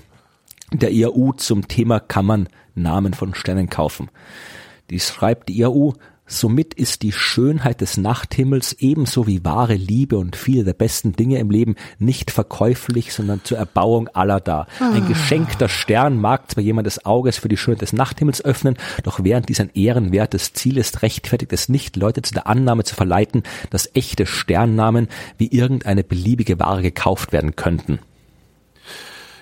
der 0.72 0.92
IAU 0.92 1.32
zum 1.36 1.68
Thema 1.68 2.00
kann 2.00 2.26
man 2.26 2.48
Namen 2.74 3.14
von 3.14 3.34
Sternen 3.34 3.70
kaufen. 3.70 4.10
Die 4.90 5.00
schreibt 5.00 5.48
die 5.48 5.58
IAU, 5.60 5.94
somit 6.26 6.74
ist 6.74 7.02
die 7.02 7.12
Schönheit 7.12 7.80
des 7.80 7.96
Nachthimmels 7.96 8.72
ebenso 8.78 9.26
wie 9.26 9.44
wahre 9.44 9.74
Liebe 9.74 10.16
und 10.16 10.36
viele 10.36 10.64
der 10.64 10.72
besten 10.72 11.12
Dinge 11.12 11.38
im 11.38 11.50
Leben 11.50 11.76
nicht 11.98 12.30
verkäuflich, 12.30 13.12
sondern 13.12 13.42
zur 13.44 13.58
Erbauung 13.58 14.08
aller 14.08 14.40
da. 14.40 14.66
Ein 14.80 15.06
geschenkter 15.06 15.68
Stern 15.68 16.18
mag 16.18 16.50
zwar 16.50 16.62
jemand 16.62 16.86
des 16.86 17.04
Auges 17.04 17.38
für 17.38 17.48
die 17.48 17.56
Schönheit 17.56 17.82
des 17.82 17.92
Nachthimmels 17.92 18.44
öffnen, 18.44 18.76
doch 19.02 19.20
während 19.22 19.48
dies 19.48 19.60
ein 19.60 19.70
ehrenwertes 19.74 20.54
Ziel 20.54 20.78
ist, 20.78 21.02
rechtfertigt 21.02 21.52
es 21.52 21.68
nicht, 21.68 21.96
Leute 21.96 22.22
zu 22.22 22.32
der 22.32 22.46
Annahme 22.46 22.84
zu 22.84 22.94
verleiten, 22.94 23.42
dass 23.70 23.90
echte 23.94 24.26
Sternnamen 24.26 25.08
wie 25.36 25.48
irgendeine 25.48 26.04
beliebige 26.04 26.58
Ware 26.58 26.82
gekauft 26.82 27.32
werden 27.32 27.54
könnten. 27.54 27.98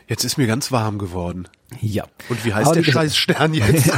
Jetzt 0.09 0.25
ist 0.25 0.39
mir 0.39 0.47
ganz 0.47 0.73
warm 0.73 0.99
geworden. 0.99 1.49
Ja. 1.81 2.05
Und 2.29 2.45
wie 2.45 2.53
heißt 2.53 2.67
Aber 2.67 2.83
der 2.83 2.91
scheiß 2.91 3.17
Stern 3.17 3.55
jetzt? 3.55 3.91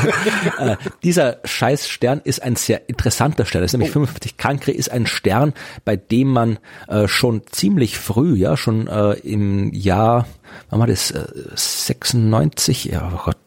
äh, 0.59 0.77
dieser 1.03 1.39
scheiß 1.45 1.89
Stern 1.89 2.21
ist 2.25 2.43
ein 2.43 2.57
sehr 2.57 2.89
interessanter 2.89 3.47
Stern. 3.47 3.63
Das 3.63 3.71
ist 3.71 3.73
nämlich 3.75 3.91
oh. 3.91 4.05
55 4.05 4.37
Cancri 4.37 4.73
ist 4.73 4.91
ein 4.91 5.07
Stern, 5.07 5.55
bei 5.85 5.97
dem 5.97 6.29
man 6.29 6.59
äh, 6.89 7.09
schon 7.09 7.43
ziemlich 7.51 7.99
früh, 7.99 8.37
ja, 8.37 8.57
schon 8.57 8.87
äh, 8.87 9.15
im 9.15 9.73
Jahr, 9.73 10.27
wann 10.71 10.81
war 10.81 10.87
das, 10.87 11.11
äh, 11.11 11.27
96, 11.55 12.85
ja, 12.85 13.13
oh 13.13 13.21
Gott, 13.25 13.39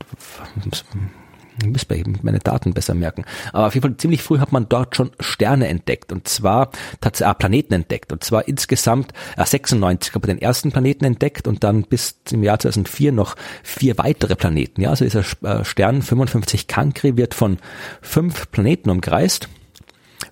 ich 1.62 1.68
muss 1.68 1.86
meine 2.22 2.40
Daten 2.40 2.74
besser 2.74 2.94
merken. 2.94 3.26
Aber 3.54 3.68
auf 3.68 3.74
jeden 3.74 3.88
Fall 3.88 3.98
ziemlich 3.98 4.22
früh 4.22 4.40
hat 4.40 4.52
man 4.52 4.70
dort 4.70 4.96
schon 4.96 5.12
Sterne 5.20 5.68
entdeckt 5.68 6.12
und 6.12 6.28
zwar 6.28 6.72
tatsächlich 7.02 7.38
Planeten 7.38 7.74
entdeckt 7.74 8.12
und 8.12 8.24
zwar 8.24 8.48
insgesamt 8.48 9.14
äh, 9.38 9.46
96 9.46 10.14
hat 10.14 10.22
man 10.22 10.28
den 10.28 10.42
ersten 10.42 10.72
Planeten 10.72 11.06
entdeckt 11.06 11.48
und 11.48 11.64
dann 11.64 11.84
bis 11.84 12.24
zum 12.26 12.44
Jahr 12.44 12.60
2004 12.60 13.12
noch 13.12 13.36
vier 13.64 13.98
weitere 13.98 14.36
Planeten. 14.36 14.82
Ja, 14.82 14.92
also 14.92 15.06
dieser 15.06 15.24
äh, 15.44 15.66
Stern 15.66 16.02
55 16.02 16.68
Cancri 16.68 17.18
wird 17.18 17.34
von 17.34 17.58
fünf 18.02 18.52
Planeten 18.52 18.90
umkreist 18.90 19.50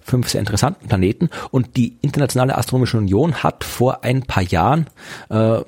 fünf 0.02 0.30
sehr 0.30 0.40
interessanten 0.40 0.88
Planeten 0.88 1.30
und 1.52 1.78
die 1.78 1.98
Internationale 2.02 2.58
Astronomische 2.58 2.98
Union 2.98 3.44
hat 3.44 3.64
vor 3.64 4.04
ein 4.04 4.22
paar 4.22 4.44
Jahren 4.44 4.88
äh, 5.30 5.62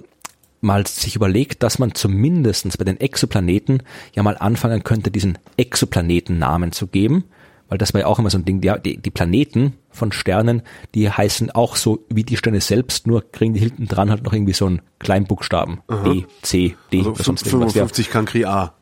mal 0.61 0.85
sich 0.87 1.15
überlegt, 1.15 1.63
dass 1.63 1.79
man 1.79 1.93
zumindestens 1.93 2.77
bei 2.77 2.83
den 2.83 2.99
Exoplaneten 2.99 3.83
ja 4.13 4.23
mal 4.23 4.37
anfangen 4.37 4.83
könnte, 4.83 5.11
diesen 5.11 5.37
Exoplanetennamen 5.57 6.71
zu 6.71 6.87
geben, 6.87 7.25
weil 7.69 7.77
das 7.77 7.93
war 7.93 8.01
ja 8.01 8.07
auch 8.07 8.19
immer 8.19 8.29
so 8.29 8.37
ein 8.37 8.45
Ding, 8.45 8.61
die, 8.61 8.97
die 8.97 9.11
Planeten 9.11 9.73
von 9.89 10.11
Sternen, 10.11 10.61
die 10.95 11.09
heißen 11.09 11.51
auch 11.51 11.75
so 11.75 12.05
wie 12.09 12.23
die 12.23 12.37
Sterne 12.37 12.61
selbst, 12.61 13.07
nur 13.07 13.31
kriegen 13.31 13.53
die 13.53 13.59
hinten 13.59 13.87
dran 13.87 14.09
halt 14.09 14.23
noch 14.23 14.33
irgendwie 14.33 14.53
so 14.53 14.65
einen 14.65 14.81
Kleinbuchstaben. 14.99 15.81
Aha. 15.87 16.03
B, 16.03 16.23
C, 16.41 16.75
D 16.91 16.99
also 16.99 17.11
oder 17.11 17.23
sonst 17.23 17.47
55 17.47 18.09
Cancri 18.09 18.45
A. 18.45 18.73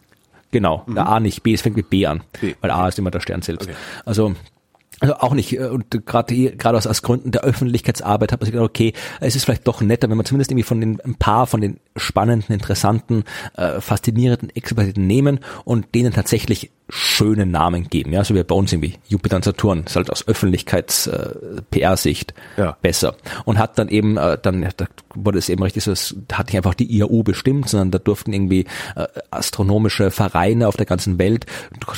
Genau, 0.51 0.83
mhm. 0.85 0.97
A 0.97 1.19
nicht, 1.19 1.43
B, 1.43 1.53
es 1.53 1.61
fängt 1.61 1.75
mit 1.75 1.89
B 1.89 2.05
an, 2.05 2.23
B. 2.39 2.55
weil 2.61 2.71
A 2.71 2.87
ist 2.87 2.99
immer 2.99 3.11
der 3.11 3.19
Stern 3.19 3.41
selbst. 3.41 3.67
Okay. 3.67 3.77
Also 4.05 4.35
also 4.99 5.15
auch 5.15 5.33
nicht, 5.33 5.53
äh, 5.53 5.65
und 5.65 6.05
gerade 6.05 6.51
gerade 6.55 6.77
aus, 6.77 6.87
aus 6.87 7.01
Gründen 7.01 7.31
der 7.31 7.43
Öffentlichkeitsarbeit 7.43 8.31
hat 8.31 8.39
man 8.39 8.45
sich 8.45 8.53
gedacht, 8.53 8.69
okay, 8.69 8.93
es 9.19 9.35
ist 9.35 9.45
vielleicht 9.45 9.67
doch 9.67 9.81
netter, 9.81 10.09
wenn 10.09 10.17
man 10.17 10.25
zumindest 10.25 10.51
irgendwie 10.51 10.63
von 10.63 10.79
den 10.79 11.01
ein 11.01 11.15
paar 11.15 11.47
von 11.47 11.61
den 11.61 11.79
spannenden, 11.95 12.53
interessanten, 12.53 13.23
äh, 13.55 13.81
faszinierenden 13.81 14.49
Experten 14.55 15.05
nehmen 15.05 15.39
und 15.63 15.93
denen 15.95 16.13
tatsächlich 16.13 16.71
schönen 16.89 17.49
Namen 17.49 17.89
geben. 17.89 18.13
Ja, 18.13 18.23
so 18.23 18.35
wie 18.35 18.43
bei 18.43 18.53
uns 18.53 18.71
irgendwie 18.71 18.93
Jupiter 19.07 19.37
und 19.37 19.45
Saturn 19.45 19.85
ist 19.85 19.95
halt 19.95 20.11
aus 20.11 20.27
Öffentlichkeits-PR-Sicht 20.27 22.35
äh, 22.57 22.61
ja. 22.61 22.77
besser. 22.81 23.15
Und 23.45 23.57
hat 23.57 23.79
dann 23.79 23.89
eben, 23.89 24.17
äh, 24.17 24.37
dann 24.39 24.69
da 24.77 24.85
wurde 25.15 25.39
es 25.39 25.49
eben 25.49 25.63
richtig 25.63 25.83
so, 25.83 25.91
es 25.91 26.15
hat 26.31 26.45
nicht 26.47 26.57
einfach 26.57 26.75
die 26.75 26.95
IAU 26.95 27.23
bestimmt, 27.23 27.69
sondern 27.69 27.89
da 27.89 27.97
durften 27.97 28.33
irgendwie 28.33 28.65
äh, 28.95 29.07
astronomische 29.31 30.11
Vereine 30.11 30.67
auf 30.67 30.77
der 30.77 30.85
ganzen 30.85 31.17
Welt, 31.17 31.47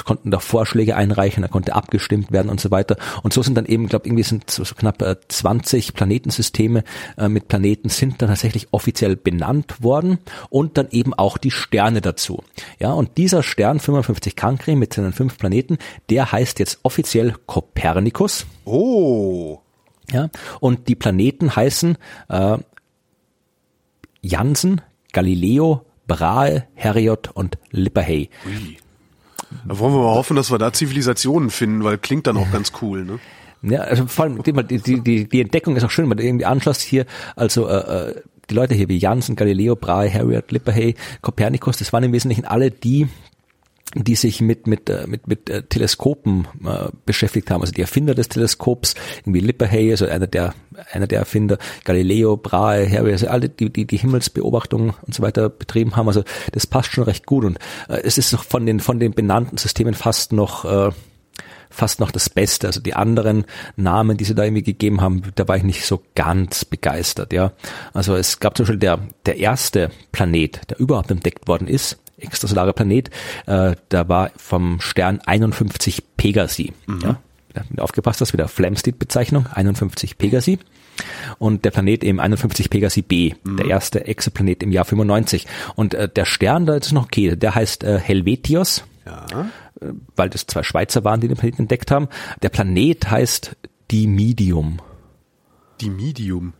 konnten 0.06 0.32
da 0.32 0.39
Vorschläge 0.39 0.95
einreichen, 0.95 1.41
da 1.41 1.50
konnte 1.50 1.76
abgestimmt 1.76 2.32
werden 2.32 2.50
und 2.50 2.62
so 2.62 2.71
weiter. 2.71 2.95
Und 3.23 3.34
so 3.34 3.41
sind 3.41 3.56
dann 3.56 3.65
eben, 3.65 3.88
glaube 3.88 4.08
irgendwie 4.08 4.23
sind 4.23 4.50
so, 4.50 4.63
so 4.63 4.73
knapp 4.76 5.02
äh, 5.02 5.17
20 5.28 5.95
Planetensysteme 5.95 6.86
äh, 7.17 7.28
mit 7.28 7.50
Planeten 7.50 7.89
sind 7.89 8.21
dann 8.21 8.30
tatsächlich 8.30 8.69
offiziell 8.71 9.17
benannt 9.17 9.84
worden 9.84 10.19
und 10.50 10.78
dann 10.78 10.88
eben 10.91 11.13
auch 11.13 11.38
die 11.38 11.52
Sterne 11.52 12.00
dazu. 12.00 12.41
Ja, 12.80 12.93
und 12.93 13.17
dieser 13.17 13.43
Stern 13.43 13.82
55 13.82 14.38
Cancri 14.38 14.77
mit 14.78 14.94
seinen 14.94 15.13
fünf 15.13 15.38
Planeten, 15.38 15.78
der 16.10 16.32
heißt 16.32 16.60
jetzt 16.60 16.80
offiziell 16.84 17.36
Kopernikus. 17.46 18.46
Oh. 18.66 19.60
Ja, 20.12 20.30
und 20.62 20.88
die 20.88 20.96
Planeten 20.96 21.56
heißen 21.56 21.98
äh, 22.30 22.58
Jansen, 24.22 24.82
Galileo, 25.12 25.86
Brahe, 26.08 26.68
Heriot 26.76 27.32
und 27.34 27.58
Lipperhey. 27.72 28.30
Ui. 28.46 28.78
Da 29.66 29.80
wollen 29.80 29.94
wir 29.94 30.00
mal 30.00 30.16
hoffen, 30.16 30.36
dass 30.36 30.52
wir 30.52 30.58
da 30.58 30.74
Zivilisationen 30.74 31.50
finden, 31.50 31.84
weil 31.84 31.98
klingt 31.98 32.28
dann 32.28 32.38
auch 32.38 32.52
ganz 32.52 32.72
cool, 32.82 33.06
ne? 33.06 33.20
Ja, 33.63 33.82
also 33.82 34.06
vor 34.06 34.26
allem 34.26 34.44
die, 34.44 34.54
die, 34.54 35.02
die, 35.02 35.28
die 35.28 35.42
Entdeckung 35.42 35.76
ist 35.76 35.84
auch 35.84 35.92
schön, 35.92 36.10
wenn 36.10 36.18
du 36.18 36.24
irgendwie 36.24 36.46
anschaust 36.46 36.82
hier, 36.82 37.06
also 37.36 37.68
äh, 37.68 38.10
äh 38.10 38.22
die 38.50 38.54
Leute 38.54 38.76
hier 38.76 38.88
wie 38.88 38.98
Jansen, 38.98 39.36
Galileo, 39.36 39.76
Brahe, 39.76 40.10
Harriet, 40.13 40.52
Lipperhey, 40.52 40.96
Kopernikus, 41.22 41.78
das 41.78 41.92
waren 41.92 42.06
im 42.06 42.13
Wesentlichen 42.13 42.46
alle 42.46 42.72
die, 42.72 43.10
die 43.95 44.15
sich 44.15 44.41
mit 44.41 44.67
mit 44.67 44.89
äh, 44.89 45.08
mit 45.08 45.28
mit 45.28 45.50
äh, 45.50 45.63
Teleskopen 45.63 46.47
äh, 46.65 46.89
beschäftigt 47.06 47.50
haben, 47.50 47.62
also 47.62 47.73
die 47.73 47.82
Erfinder 47.82 48.15
des 48.15 48.30
Teleskops, 48.30 48.95
irgendwie 49.21 49.39
Lippershey, 49.39 49.91
also 49.91 50.06
einer 50.06 50.28
der 50.28 50.54
einer 50.91 51.08
der 51.08 51.19
Erfinder, 51.19 51.58
Galileo, 51.86 52.38
Brahe, 52.38 52.89
Harry, 52.89 53.12
also 53.12 53.28
alle 53.28 53.50
die 53.50 53.71
die 53.71 53.86
die 53.86 53.97
Himmelsbeobachtung 53.97 54.93
und 55.02 55.13
so 55.15 55.23
weiter 55.23 55.50
betrieben 55.50 55.95
haben, 55.95 56.08
also 56.08 56.23
das 56.52 56.67
passt 56.67 56.91
schon 56.91 57.06
recht 57.06 57.26
gut. 57.26 57.45
Und 57.45 57.58
äh, 57.88 58.02
es 58.04 58.17
ist 58.17 58.36
von 58.36 58.65
den 58.65 58.80
von 58.80 59.00
den 59.00 59.13
benannten 59.13 59.58
Systemen 59.58 59.93
fast 59.93 60.34
noch 60.34 60.65
äh, 60.65 60.91
fast 61.69 61.99
noch 61.99 62.12
das 62.12 62.30
Beste. 62.30 62.67
Also 62.67 62.80
die 62.80 62.93
anderen 62.93 63.45
Namen, 63.75 64.17
die 64.17 64.23
sie 64.23 64.36
da 64.36 64.43
irgendwie 64.43 64.63
gegeben 64.63 65.01
haben, 65.01 65.23
da 65.36 65.47
war 65.47 65.58
ich 65.58 65.63
nicht 65.63 65.86
so 65.86 66.03
ganz 66.15 66.65
begeistert, 66.65 67.34
ja. 67.34 67.51
Also 67.93 68.15
es 68.15 68.39
gab 68.39 68.58
zum 68.58 68.65
Beispiel 68.65 68.80
der, 68.80 68.99
der 69.25 69.38
erste 69.38 69.91
Planet, 70.12 70.62
der 70.69 70.80
überhaupt 70.80 71.12
entdeckt 71.12 71.47
worden 71.47 71.67
ist, 71.67 71.97
extrasolarer 72.17 72.73
Planet, 72.73 73.10
äh, 73.45 73.75
da 73.89 74.10
war 74.10 74.32
vom 74.38 74.80
Stern 74.82 75.21
51 75.25 76.03
Pegasi. 76.17 76.73
Mhm. 76.86 76.99
Ja? 77.01 77.21
Aufgepasst 77.77 78.21
hast, 78.21 78.34
wieder 78.34 78.47
Flamsteed-Bezeichnung, 78.47 79.47
51 79.51 80.17
Pegasi. 80.17 80.60
Und 81.38 81.65
der 81.65 81.71
Planet 81.71 82.03
eben 82.03 82.19
51 82.19 82.69
Pegasi 82.69 83.01
B, 83.01 83.34
mhm. 83.43 83.58
der 83.58 83.67
erste 83.67 84.06
Exoplanet 84.06 84.63
im 84.63 84.71
Jahr 84.71 84.86
95. 84.86 85.45
Und 85.75 85.93
äh, 85.93 86.10
der 86.10 86.25
Stern, 86.25 86.65
da 86.65 86.75
ist 86.75 86.91
noch 86.91 87.06
okay, 87.06 87.36
der 87.36 87.56
heißt 87.56 87.84
äh, 87.84 87.99
Helvetios. 87.99 88.84
Ja. 89.06 89.49
Äh, 89.82 89.94
weil 90.16 90.30
das 90.30 90.48
zwei 90.48 90.63
Schweizer 90.63 91.04
waren, 91.04 91.22
die 91.22 91.28
den 91.28 91.38
Planeten 91.38 91.63
entdeckt 91.63 91.92
haben. 91.92 92.08
Der 92.42 92.50
Planet 92.50 93.10
heißt 93.10 93.56
Dimidium. 93.92 94.80
Dimidium? 95.82 96.54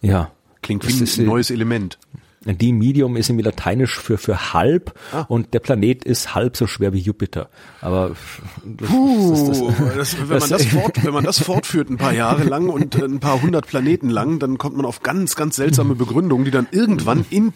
Ja. 0.00 0.30
Klingt 0.62 0.86
wie 0.86 1.22
ein 1.22 1.26
neues 1.26 1.50
Element. 1.50 1.98
Die 2.44 2.72
Medium 2.72 3.16
ist 3.16 3.28
irgendwie 3.28 3.44
lateinisch 3.44 3.96
für, 3.98 4.18
für 4.18 4.52
halb 4.52 4.98
ah. 5.12 5.22
und 5.28 5.54
der 5.54 5.60
Planet 5.60 6.04
ist 6.04 6.34
halb 6.34 6.56
so 6.56 6.66
schwer 6.66 6.92
wie 6.92 6.98
Jupiter. 6.98 7.50
Aber 7.80 8.16
das, 8.64 8.88
Puh, 8.88 9.30
das, 9.30 9.96
das, 9.96 10.28
wenn, 10.28 10.38
man 10.38 10.50
das 10.50 10.64
fort, 10.66 11.04
wenn 11.04 11.14
man 11.14 11.24
das 11.24 11.38
fortführt 11.38 11.88
ein 11.88 11.98
paar 11.98 12.12
Jahre 12.12 12.42
lang 12.42 12.68
und 12.68 13.00
ein 13.00 13.20
paar 13.20 13.40
hundert 13.42 13.68
Planeten 13.68 14.10
lang, 14.10 14.40
dann 14.40 14.58
kommt 14.58 14.76
man 14.76 14.86
auf 14.86 15.02
ganz, 15.02 15.36
ganz 15.36 15.54
seltsame 15.54 15.94
Begründungen, 15.94 16.44
die 16.44 16.50
dann 16.50 16.66
irgendwann 16.72 17.24
in 17.30 17.52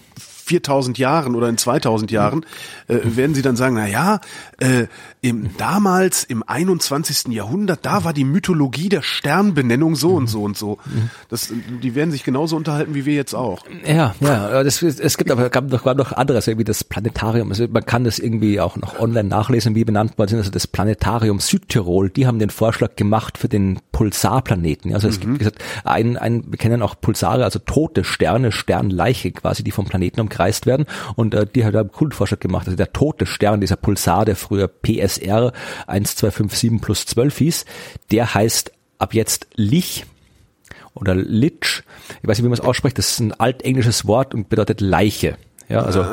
4000 0.47 0.97
Jahren 0.99 1.35
oder 1.35 1.49
in 1.49 1.59
2000 1.59 2.11
Jahren 2.11 2.47
äh, 2.87 2.99
werden 3.03 3.35
sie 3.35 3.43
dann 3.43 3.57
sagen, 3.57 3.75
na 3.75 3.89
ja, 3.89 4.21
äh, 4.59 4.87
im, 5.21 5.51
damals 5.59 6.23
im 6.23 6.45
21. 6.47 7.33
Jahrhundert, 7.35 7.81
da 7.83 8.05
war 8.05 8.13
die 8.13 8.25
Mythologie 8.25 8.89
der 8.89 9.03
Sternbenennung 9.03 9.97
so 9.97 10.15
und 10.15 10.29
so 10.29 10.43
und 10.45 10.57
so. 10.57 10.79
Das, 11.29 11.53
die 11.83 11.95
werden 11.97 12.13
sich 12.13 12.23
genauso 12.23 12.57
unterhalten 12.57 12.95
wie 12.95 13.07
wir 13.07 13.15
jetzt 13.15 13.35
auch. 13.35 13.65
Ja, 13.85 14.15
ja, 14.21 14.63
das, 14.63 14.83
es 14.83 15.19
gibt 15.19 15.31
aber 15.33 15.51
gab 15.51 15.71
noch, 15.71 15.83
gab 15.83 15.97
noch 15.97 16.13
anderes, 16.13 16.47
irgendwie 16.47 16.65
das 16.65 16.85
Planetarium. 16.85 17.51
Also 17.51 17.67
man 17.69 17.85
kann 17.85 18.05
das 18.05 18.21
irgendwie 18.21 18.61
auch 18.61 18.77
noch 18.77 19.01
online 19.01 19.29
nachlesen, 19.29 19.75
wie 19.75 19.85
benannt 19.85 20.17
worden 20.17 20.31
sind. 20.31 20.39
Also 20.39 20.51
das 20.53 20.69
Planetarium 20.69 21.41
Südtirol, 21.41 22.11
die 22.11 22.27
haben 22.27 22.39
den 22.39 22.51
Vorschlag 22.51 22.95
gemacht 22.95 23.37
für 23.37 23.49
den 23.49 23.81
Pulsarplaneten. 23.91 24.95
Also 24.95 25.09
es 25.09 25.19
mhm. 25.19 25.21
gibt 25.23 25.39
gesagt, 25.41 25.65
ein, 25.85 26.17
ein, 26.17 26.45
wir 26.47 26.59
kennen 26.59 26.83
auch 26.83 26.95
Pulsare, 27.01 27.45
also 27.45 27.59
tote 27.59 28.05
Sterne, 28.05 28.53
Sternleiche 28.53 29.33
quasi, 29.33 29.65
die 29.65 29.71
vom 29.73 29.87
Planeten 29.87 30.21
umkreist 30.37 30.67
werden. 30.67 30.87
Und 31.15 31.35
äh, 31.35 31.47
die 31.47 31.65
hat 31.65 31.75
einen 31.75 31.91
gemacht. 32.41 32.67
Also 32.67 32.77
der 32.77 32.93
tote 32.93 33.27
Stern, 33.27 33.61
dieser 33.61 33.77
Pulsar, 33.77 34.25
der 34.25 34.37
früher 34.37 34.69
PSR 34.69 35.53
1257 35.87 36.81
plus 36.81 37.07
12 37.07 37.39
hieß, 37.39 37.65
der 38.11 38.35
heißt 38.35 38.73
ab 38.99 39.15
jetzt 39.15 39.49
Lich 39.55 40.05
oder 40.95 41.15
Lich. 41.15 41.83
Ich 42.23 42.29
weiß 42.29 42.39
nicht, 42.39 42.45
wie 42.45 42.49
man 42.49 42.59
es 42.59 42.61
ausspricht. 42.61 42.99
Das 42.99 43.11
ist 43.11 43.21
ein 43.21 43.33
altenglisches 43.33 44.07
Wort 44.07 44.35
und 44.35 44.49
bedeutet 44.49 44.81
Leiche. 44.81 45.37
Ja, 45.69 45.83
also 45.83 46.05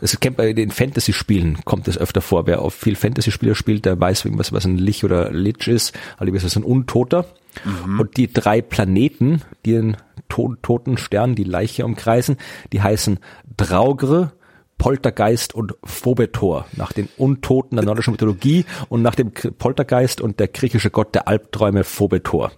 das 0.00 0.20
kennt 0.20 0.36
man 0.36 0.48
in 0.48 0.56
den 0.56 0.70
Fantasy-Spielen, 0.70 1.64
kommt 1.64 1.88
das 1.88 1.96
öfter 1.96 2.20
vor. 2.20 2.46
Wer 2.46 2.60
auf 2.60 2.74
viel 2.74 2.94
Fantasy-Spiele 2.94 3.54
spielt, 3.54 3.86
der 3.86 3.98
weiß, 3.98 4.26
was, 4.32 4.52
was 4.52 4.66
ein 4.66 4.76
Lich 4.76 5.04
oder 5.04 5.30
Lich 5.30 5.66
ist. 5.66 5.94
Also 6.18 6.32
ist 6.34 6.44
es 6.44 6.56
ein 6.56 6.64
Untoter. 6.64 7.26
Mhm. 7.64 8.00
Und 8.00 8.16
die 8.18 8.30
drei 8.30 8.60
Planeten, 8.60 9.40
die 9.64 9.72
den 9.72 9.96
to 10.28 10.54
toten 10.60 10.98
Stern, 10.98 11.34
die 11.34 11.44
Leiche 11.44 11.84
umkreisen, 11.84 12.36
die 12.72 12.82
heißen 12.82 13.18
Draugre, 13.56 14.32
Poltergeist 14.78 15.54
und 15.54 15.74
Phobetor, 15.84 16.66
nach 16.76 16.92
den 16.92 17.08
Untoten 17.16 17.76
der 17.76 17.86
nordischen 17.86 18.12
Mythologie 18.12 18.66
und 18.90 19.00
nach 19.00 19.14
dem 19.14 19.32
Poltergeist 19.32 20.20
und 20.20 20.38
der 20.38 20.48
griechische 20.48 20.90
Gott 20.90 21.14
der 21.14 21.28
Albträume 21.28 21.82
Phobetor. 21.82 22.52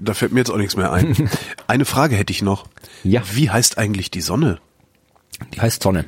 Da, 0.00 0.14
fällt 0.14 0.32
mir 0.32 0.40
jetzt 0.40 0.50
auch 0.50 0.56
nichts 0.56 0.76
mehr 0.76 0.92
ein. 0.92 1.28
Eine 1.66 1.84
Frage 1.84 2.16
hätte 2.16 2.32
ich 2.32 2.42
noch. 2.42 2.66
Ja. 3.04 3.22
Wie 3.32 3.50
heißt 3.50 3.78
eigentlich 3.78 4.10
die 4.10 4.20
Sonne? 4.20 4.58
Die 5.54 5.60
heißt 5.60 5.82
Sonne. 5.82 6.04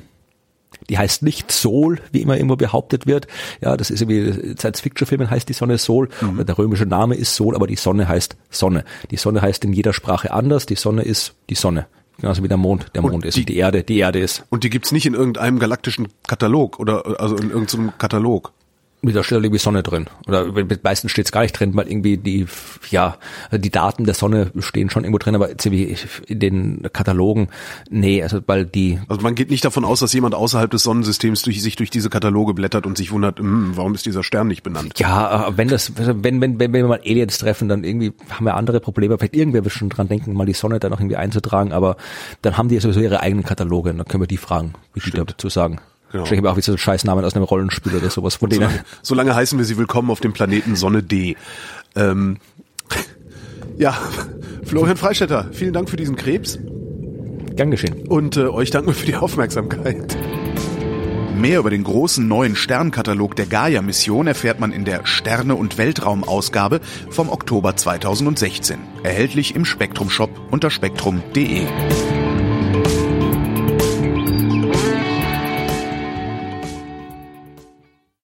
Die 0.89 0.99
heißt 0.99 1.23
nicht 1.23 1.53
Sol, 1.53 2.01
wie 2.11 2.23
immer 2.23 2.37
immer 2.39 2.57
behauptet 2.57 3.07
wird. 3.07 3.27
Ja, 3.61 3.77
das 3.77 3.91
ist 3.91 4.09
wie 4.09 4.55
Science-Fiction-Filmen 4.57 5.31
heißt 5.31 5.49
die 5.49 5.53
Sonne 5.53 5.79
Sol. 5.79 6.09
Mhm. 6.21 6.45
Der 6.45 6.59
römische 6.59 6.87
Name 6.87 7.15
ist 7.15 7.37
Sol, 7.37 7.55
aber 7.55 7.67
die 7.67 7.77
Sonne 7.77 8.09
heißt 8.09 8.37
Sonne. 8.51 8.85
Die 9.11 9.17
Sonne 9.17 9.43
heißt 9.43 9.65
in 9.65 9.73
jeder 9.73 9.93
Sprache 9.93 10.33
anders. 10.33 10.67
Die 10.67 10.75
Sonne 10.75 11.03
ist 11.03 11.35
die 11.51 11.55
Sonne. 11.55 11.87
Genauso 12.19 12.43
wie 12.43 12.49
der 12.49 12.57
Mond 12.57 12.87
der 12.95 13.03
Mond 13.03 13.25
ist 13.25 13.37
die, 13.37 13.45
die 13.45 13.57
Erde 13.57 13.83
die 13.83 13.99
Erde 13.99 14.21
ist. 14.21 14.45
Und 14.51 14.65
die 14.65 14.71
gibt's 14.71 14.93
nicht 14.93 15.07
in 15.07 15.15
irgendeinem 15.15 15.59
galaktischen 15.59 16.09
Katalog 16.27 16.79
oder 16.79 17.21
also 17.21 17.37
in 17.37 17.51
irgendeinem 17.51 17.93
Katalog 17.99 18.53
mit 19.05 19.17
der 19.17 19.25
Stelle 19.25 19.43
irgendwie 19.43 19.59
Sonne 19.59 19.83
drin. 19.83 20.07
Oder 20.29 20.53
mit 20.53 20.85
meisten 20.85 21.09
steht 21.09 21.27
es 21.27 21.33
gar 21.33 21.43
nicht 21.43 21.59
drin, 21.59 21.75
weil 21.75 21.89
irgendwie 21.89 22.17
die, 22.17 22.47
ja, 22.91 23.17
die 23.51 23.71
Daten 23.71 24.05
der 24.05 24.15
Sonne 24.15 24.53
stehen 24.61 24.91
schon 24.91 25.03
irgendwo 25.03 25.19
drin, 25.19 25.35
aber 25.35 25.51
in 25.51 26.39
den 26.39 26.87
Katalogen, 26.93 27.49
nee, 27.91 28.23
also 28.23 28.41
weil 28.47 28.65
die. 28.65 29.01
Also 29.09 29.23
man 29.23 29.35
geht 29.35 29.51
nicht 29.51 29.65
davon 29.65 29.85
aus, 29.85 30.01
dass 30.01 30.13
jemand 30.13 30.37
außerhalb 30.37 30.71
des 30.71 30.85
Sonnensystems 30.85 31.43
durch, 31.43 31.61
sich 31.61 31.75
durch 31.75 31.91
diese 31.91 32.11
Kataloge 32.11 32.55
blättert 32.55 32.87
und 32.87 32.97
sich 32.97 33.11
wundert, 33.11 33.41
hm, 33.41 33.73
warum 33.77 33.95
ist 33.95 34.07
dieser 34.07 34.23
Stern 34.23 34.47
nicht 34.47 34.63
benannt? 34.63 34.97
Ja, 35.01 35.53
wenn 35.57 35.67
das, 35.67 35.93
wenn, 35.97 36.23
wenn, 36.23 36.41
wenn, 36.41 36.59
wenn 36.61 36.73
wir 36.73 36.87
mal 36.87 37.01
Aliens 37.05 37.39
treffen, 37.39 37.69
dann 37.69 37.83
irgendwie 37.83 38.13
haben 38.31 38.45
wir 38.45 38.55
andere 38.55 38.79
Probleme. 38.79 39.19
Vielleicht 39.19 39.35
irgendwer 39.35 39.65
wird 39.65 39.75
schon 39.75 39.89
dran 39.89 40.07
denken, 40.07 40.33
mal 40.33 40.47
die 40.47 40.53
Sonne 40.53 40.79
da 40.79 40.89
noch 40.89 41.01
irgendwie 41.01 41.17
einzutragen, 41.17 41.73
aber 41.73 41.97
dann 42.43 42.57
haben 42.57 42.69
die 42.69 42.79
sowieso 42.79 43.01
ihre 43.01 43.19
eigenen 43.19 43.45
Kataloge 43.45 43.91
und 43.91 43.99
dann 43.99 44.07
können 44.07 44.23
wir 44.23 44.29
die 44.29 44.37
fragen, 44.37 44.75
wie 44.95 45.01
Stimmt. 45.01 45.29
die 45.29 45.33
dazu 45.33 45.49
sagen. 45.49 45.81
Genau. 46.13 46.27
Vielleicht 46.27 46.47
auch 46.47 46.57
wie 46.57 46.63
so 46.63 46.77
Scheißnamen 46.77 47.25
aus 47.25 47.35
einem 47.35 47.45
Rollenspiel 47.45 47.97
oder 47.97 48.11
sowas 48.11 48.37
von 48.37 48.51
denen. 48.51 48.63
Solange, 48.63 48.85
solange 49.03 49.35
heißen 49.35 49.59
wir 49.59 49.65
sie 49.65 49.79
willkommen 49.79 50.11
auf 50.11 50.21
dem 50.21 50.35
Planeten 50.35 50.77
Sonne 50.77 51.03
D. 51.03 51.37
Ähm, 51.97 52.37
ja, 53.79 53.97
Florian 54.65 54.99
Freistetter, 54.99 55.49
vielen 55.53 55.73
Dank 55.73 55.89
für 55.89 55.97
diesen 55.97 56.17
Krebs. 56.17 56.59
Gern 57.57 57.71
geschehen. 57.71 58.07
Und 58.09 58.37
äh, 58.37 58.47
euch 58.47 58.71
danken 58.71 58.89
wir 58.89 58.95
für 58.95 59.07
die 59.07 59.17
Aufmerksamkeit. 59.17 60.17
Mehr 61.35 61.59
über 61.59 61.71
den 61.71 61.83
großen 61.83 62.29
neuen 62.29 62.57
Sternkatalog 62.57 63.35
der 63.35 63.47
Gaia-Mission 63.47 64.27
erfährt 64.27 64.61
man 64.61 64.71
in 64.71 64.85
der 64.85 65.07
Sterne- 65.07 65.57
und 65.57 65.79
Weltraum-Ausgabe 65.79 66.81
vom 67.11 67.31
Oktober 67.31 67.75
2016. 67.75 68.79
Erhältlich 69.03 69.57
im 69.57 69.65
Spektrum-Shop 69.65 70.31
unter 70.51 70.71
spektrum.de. 70.71 71.67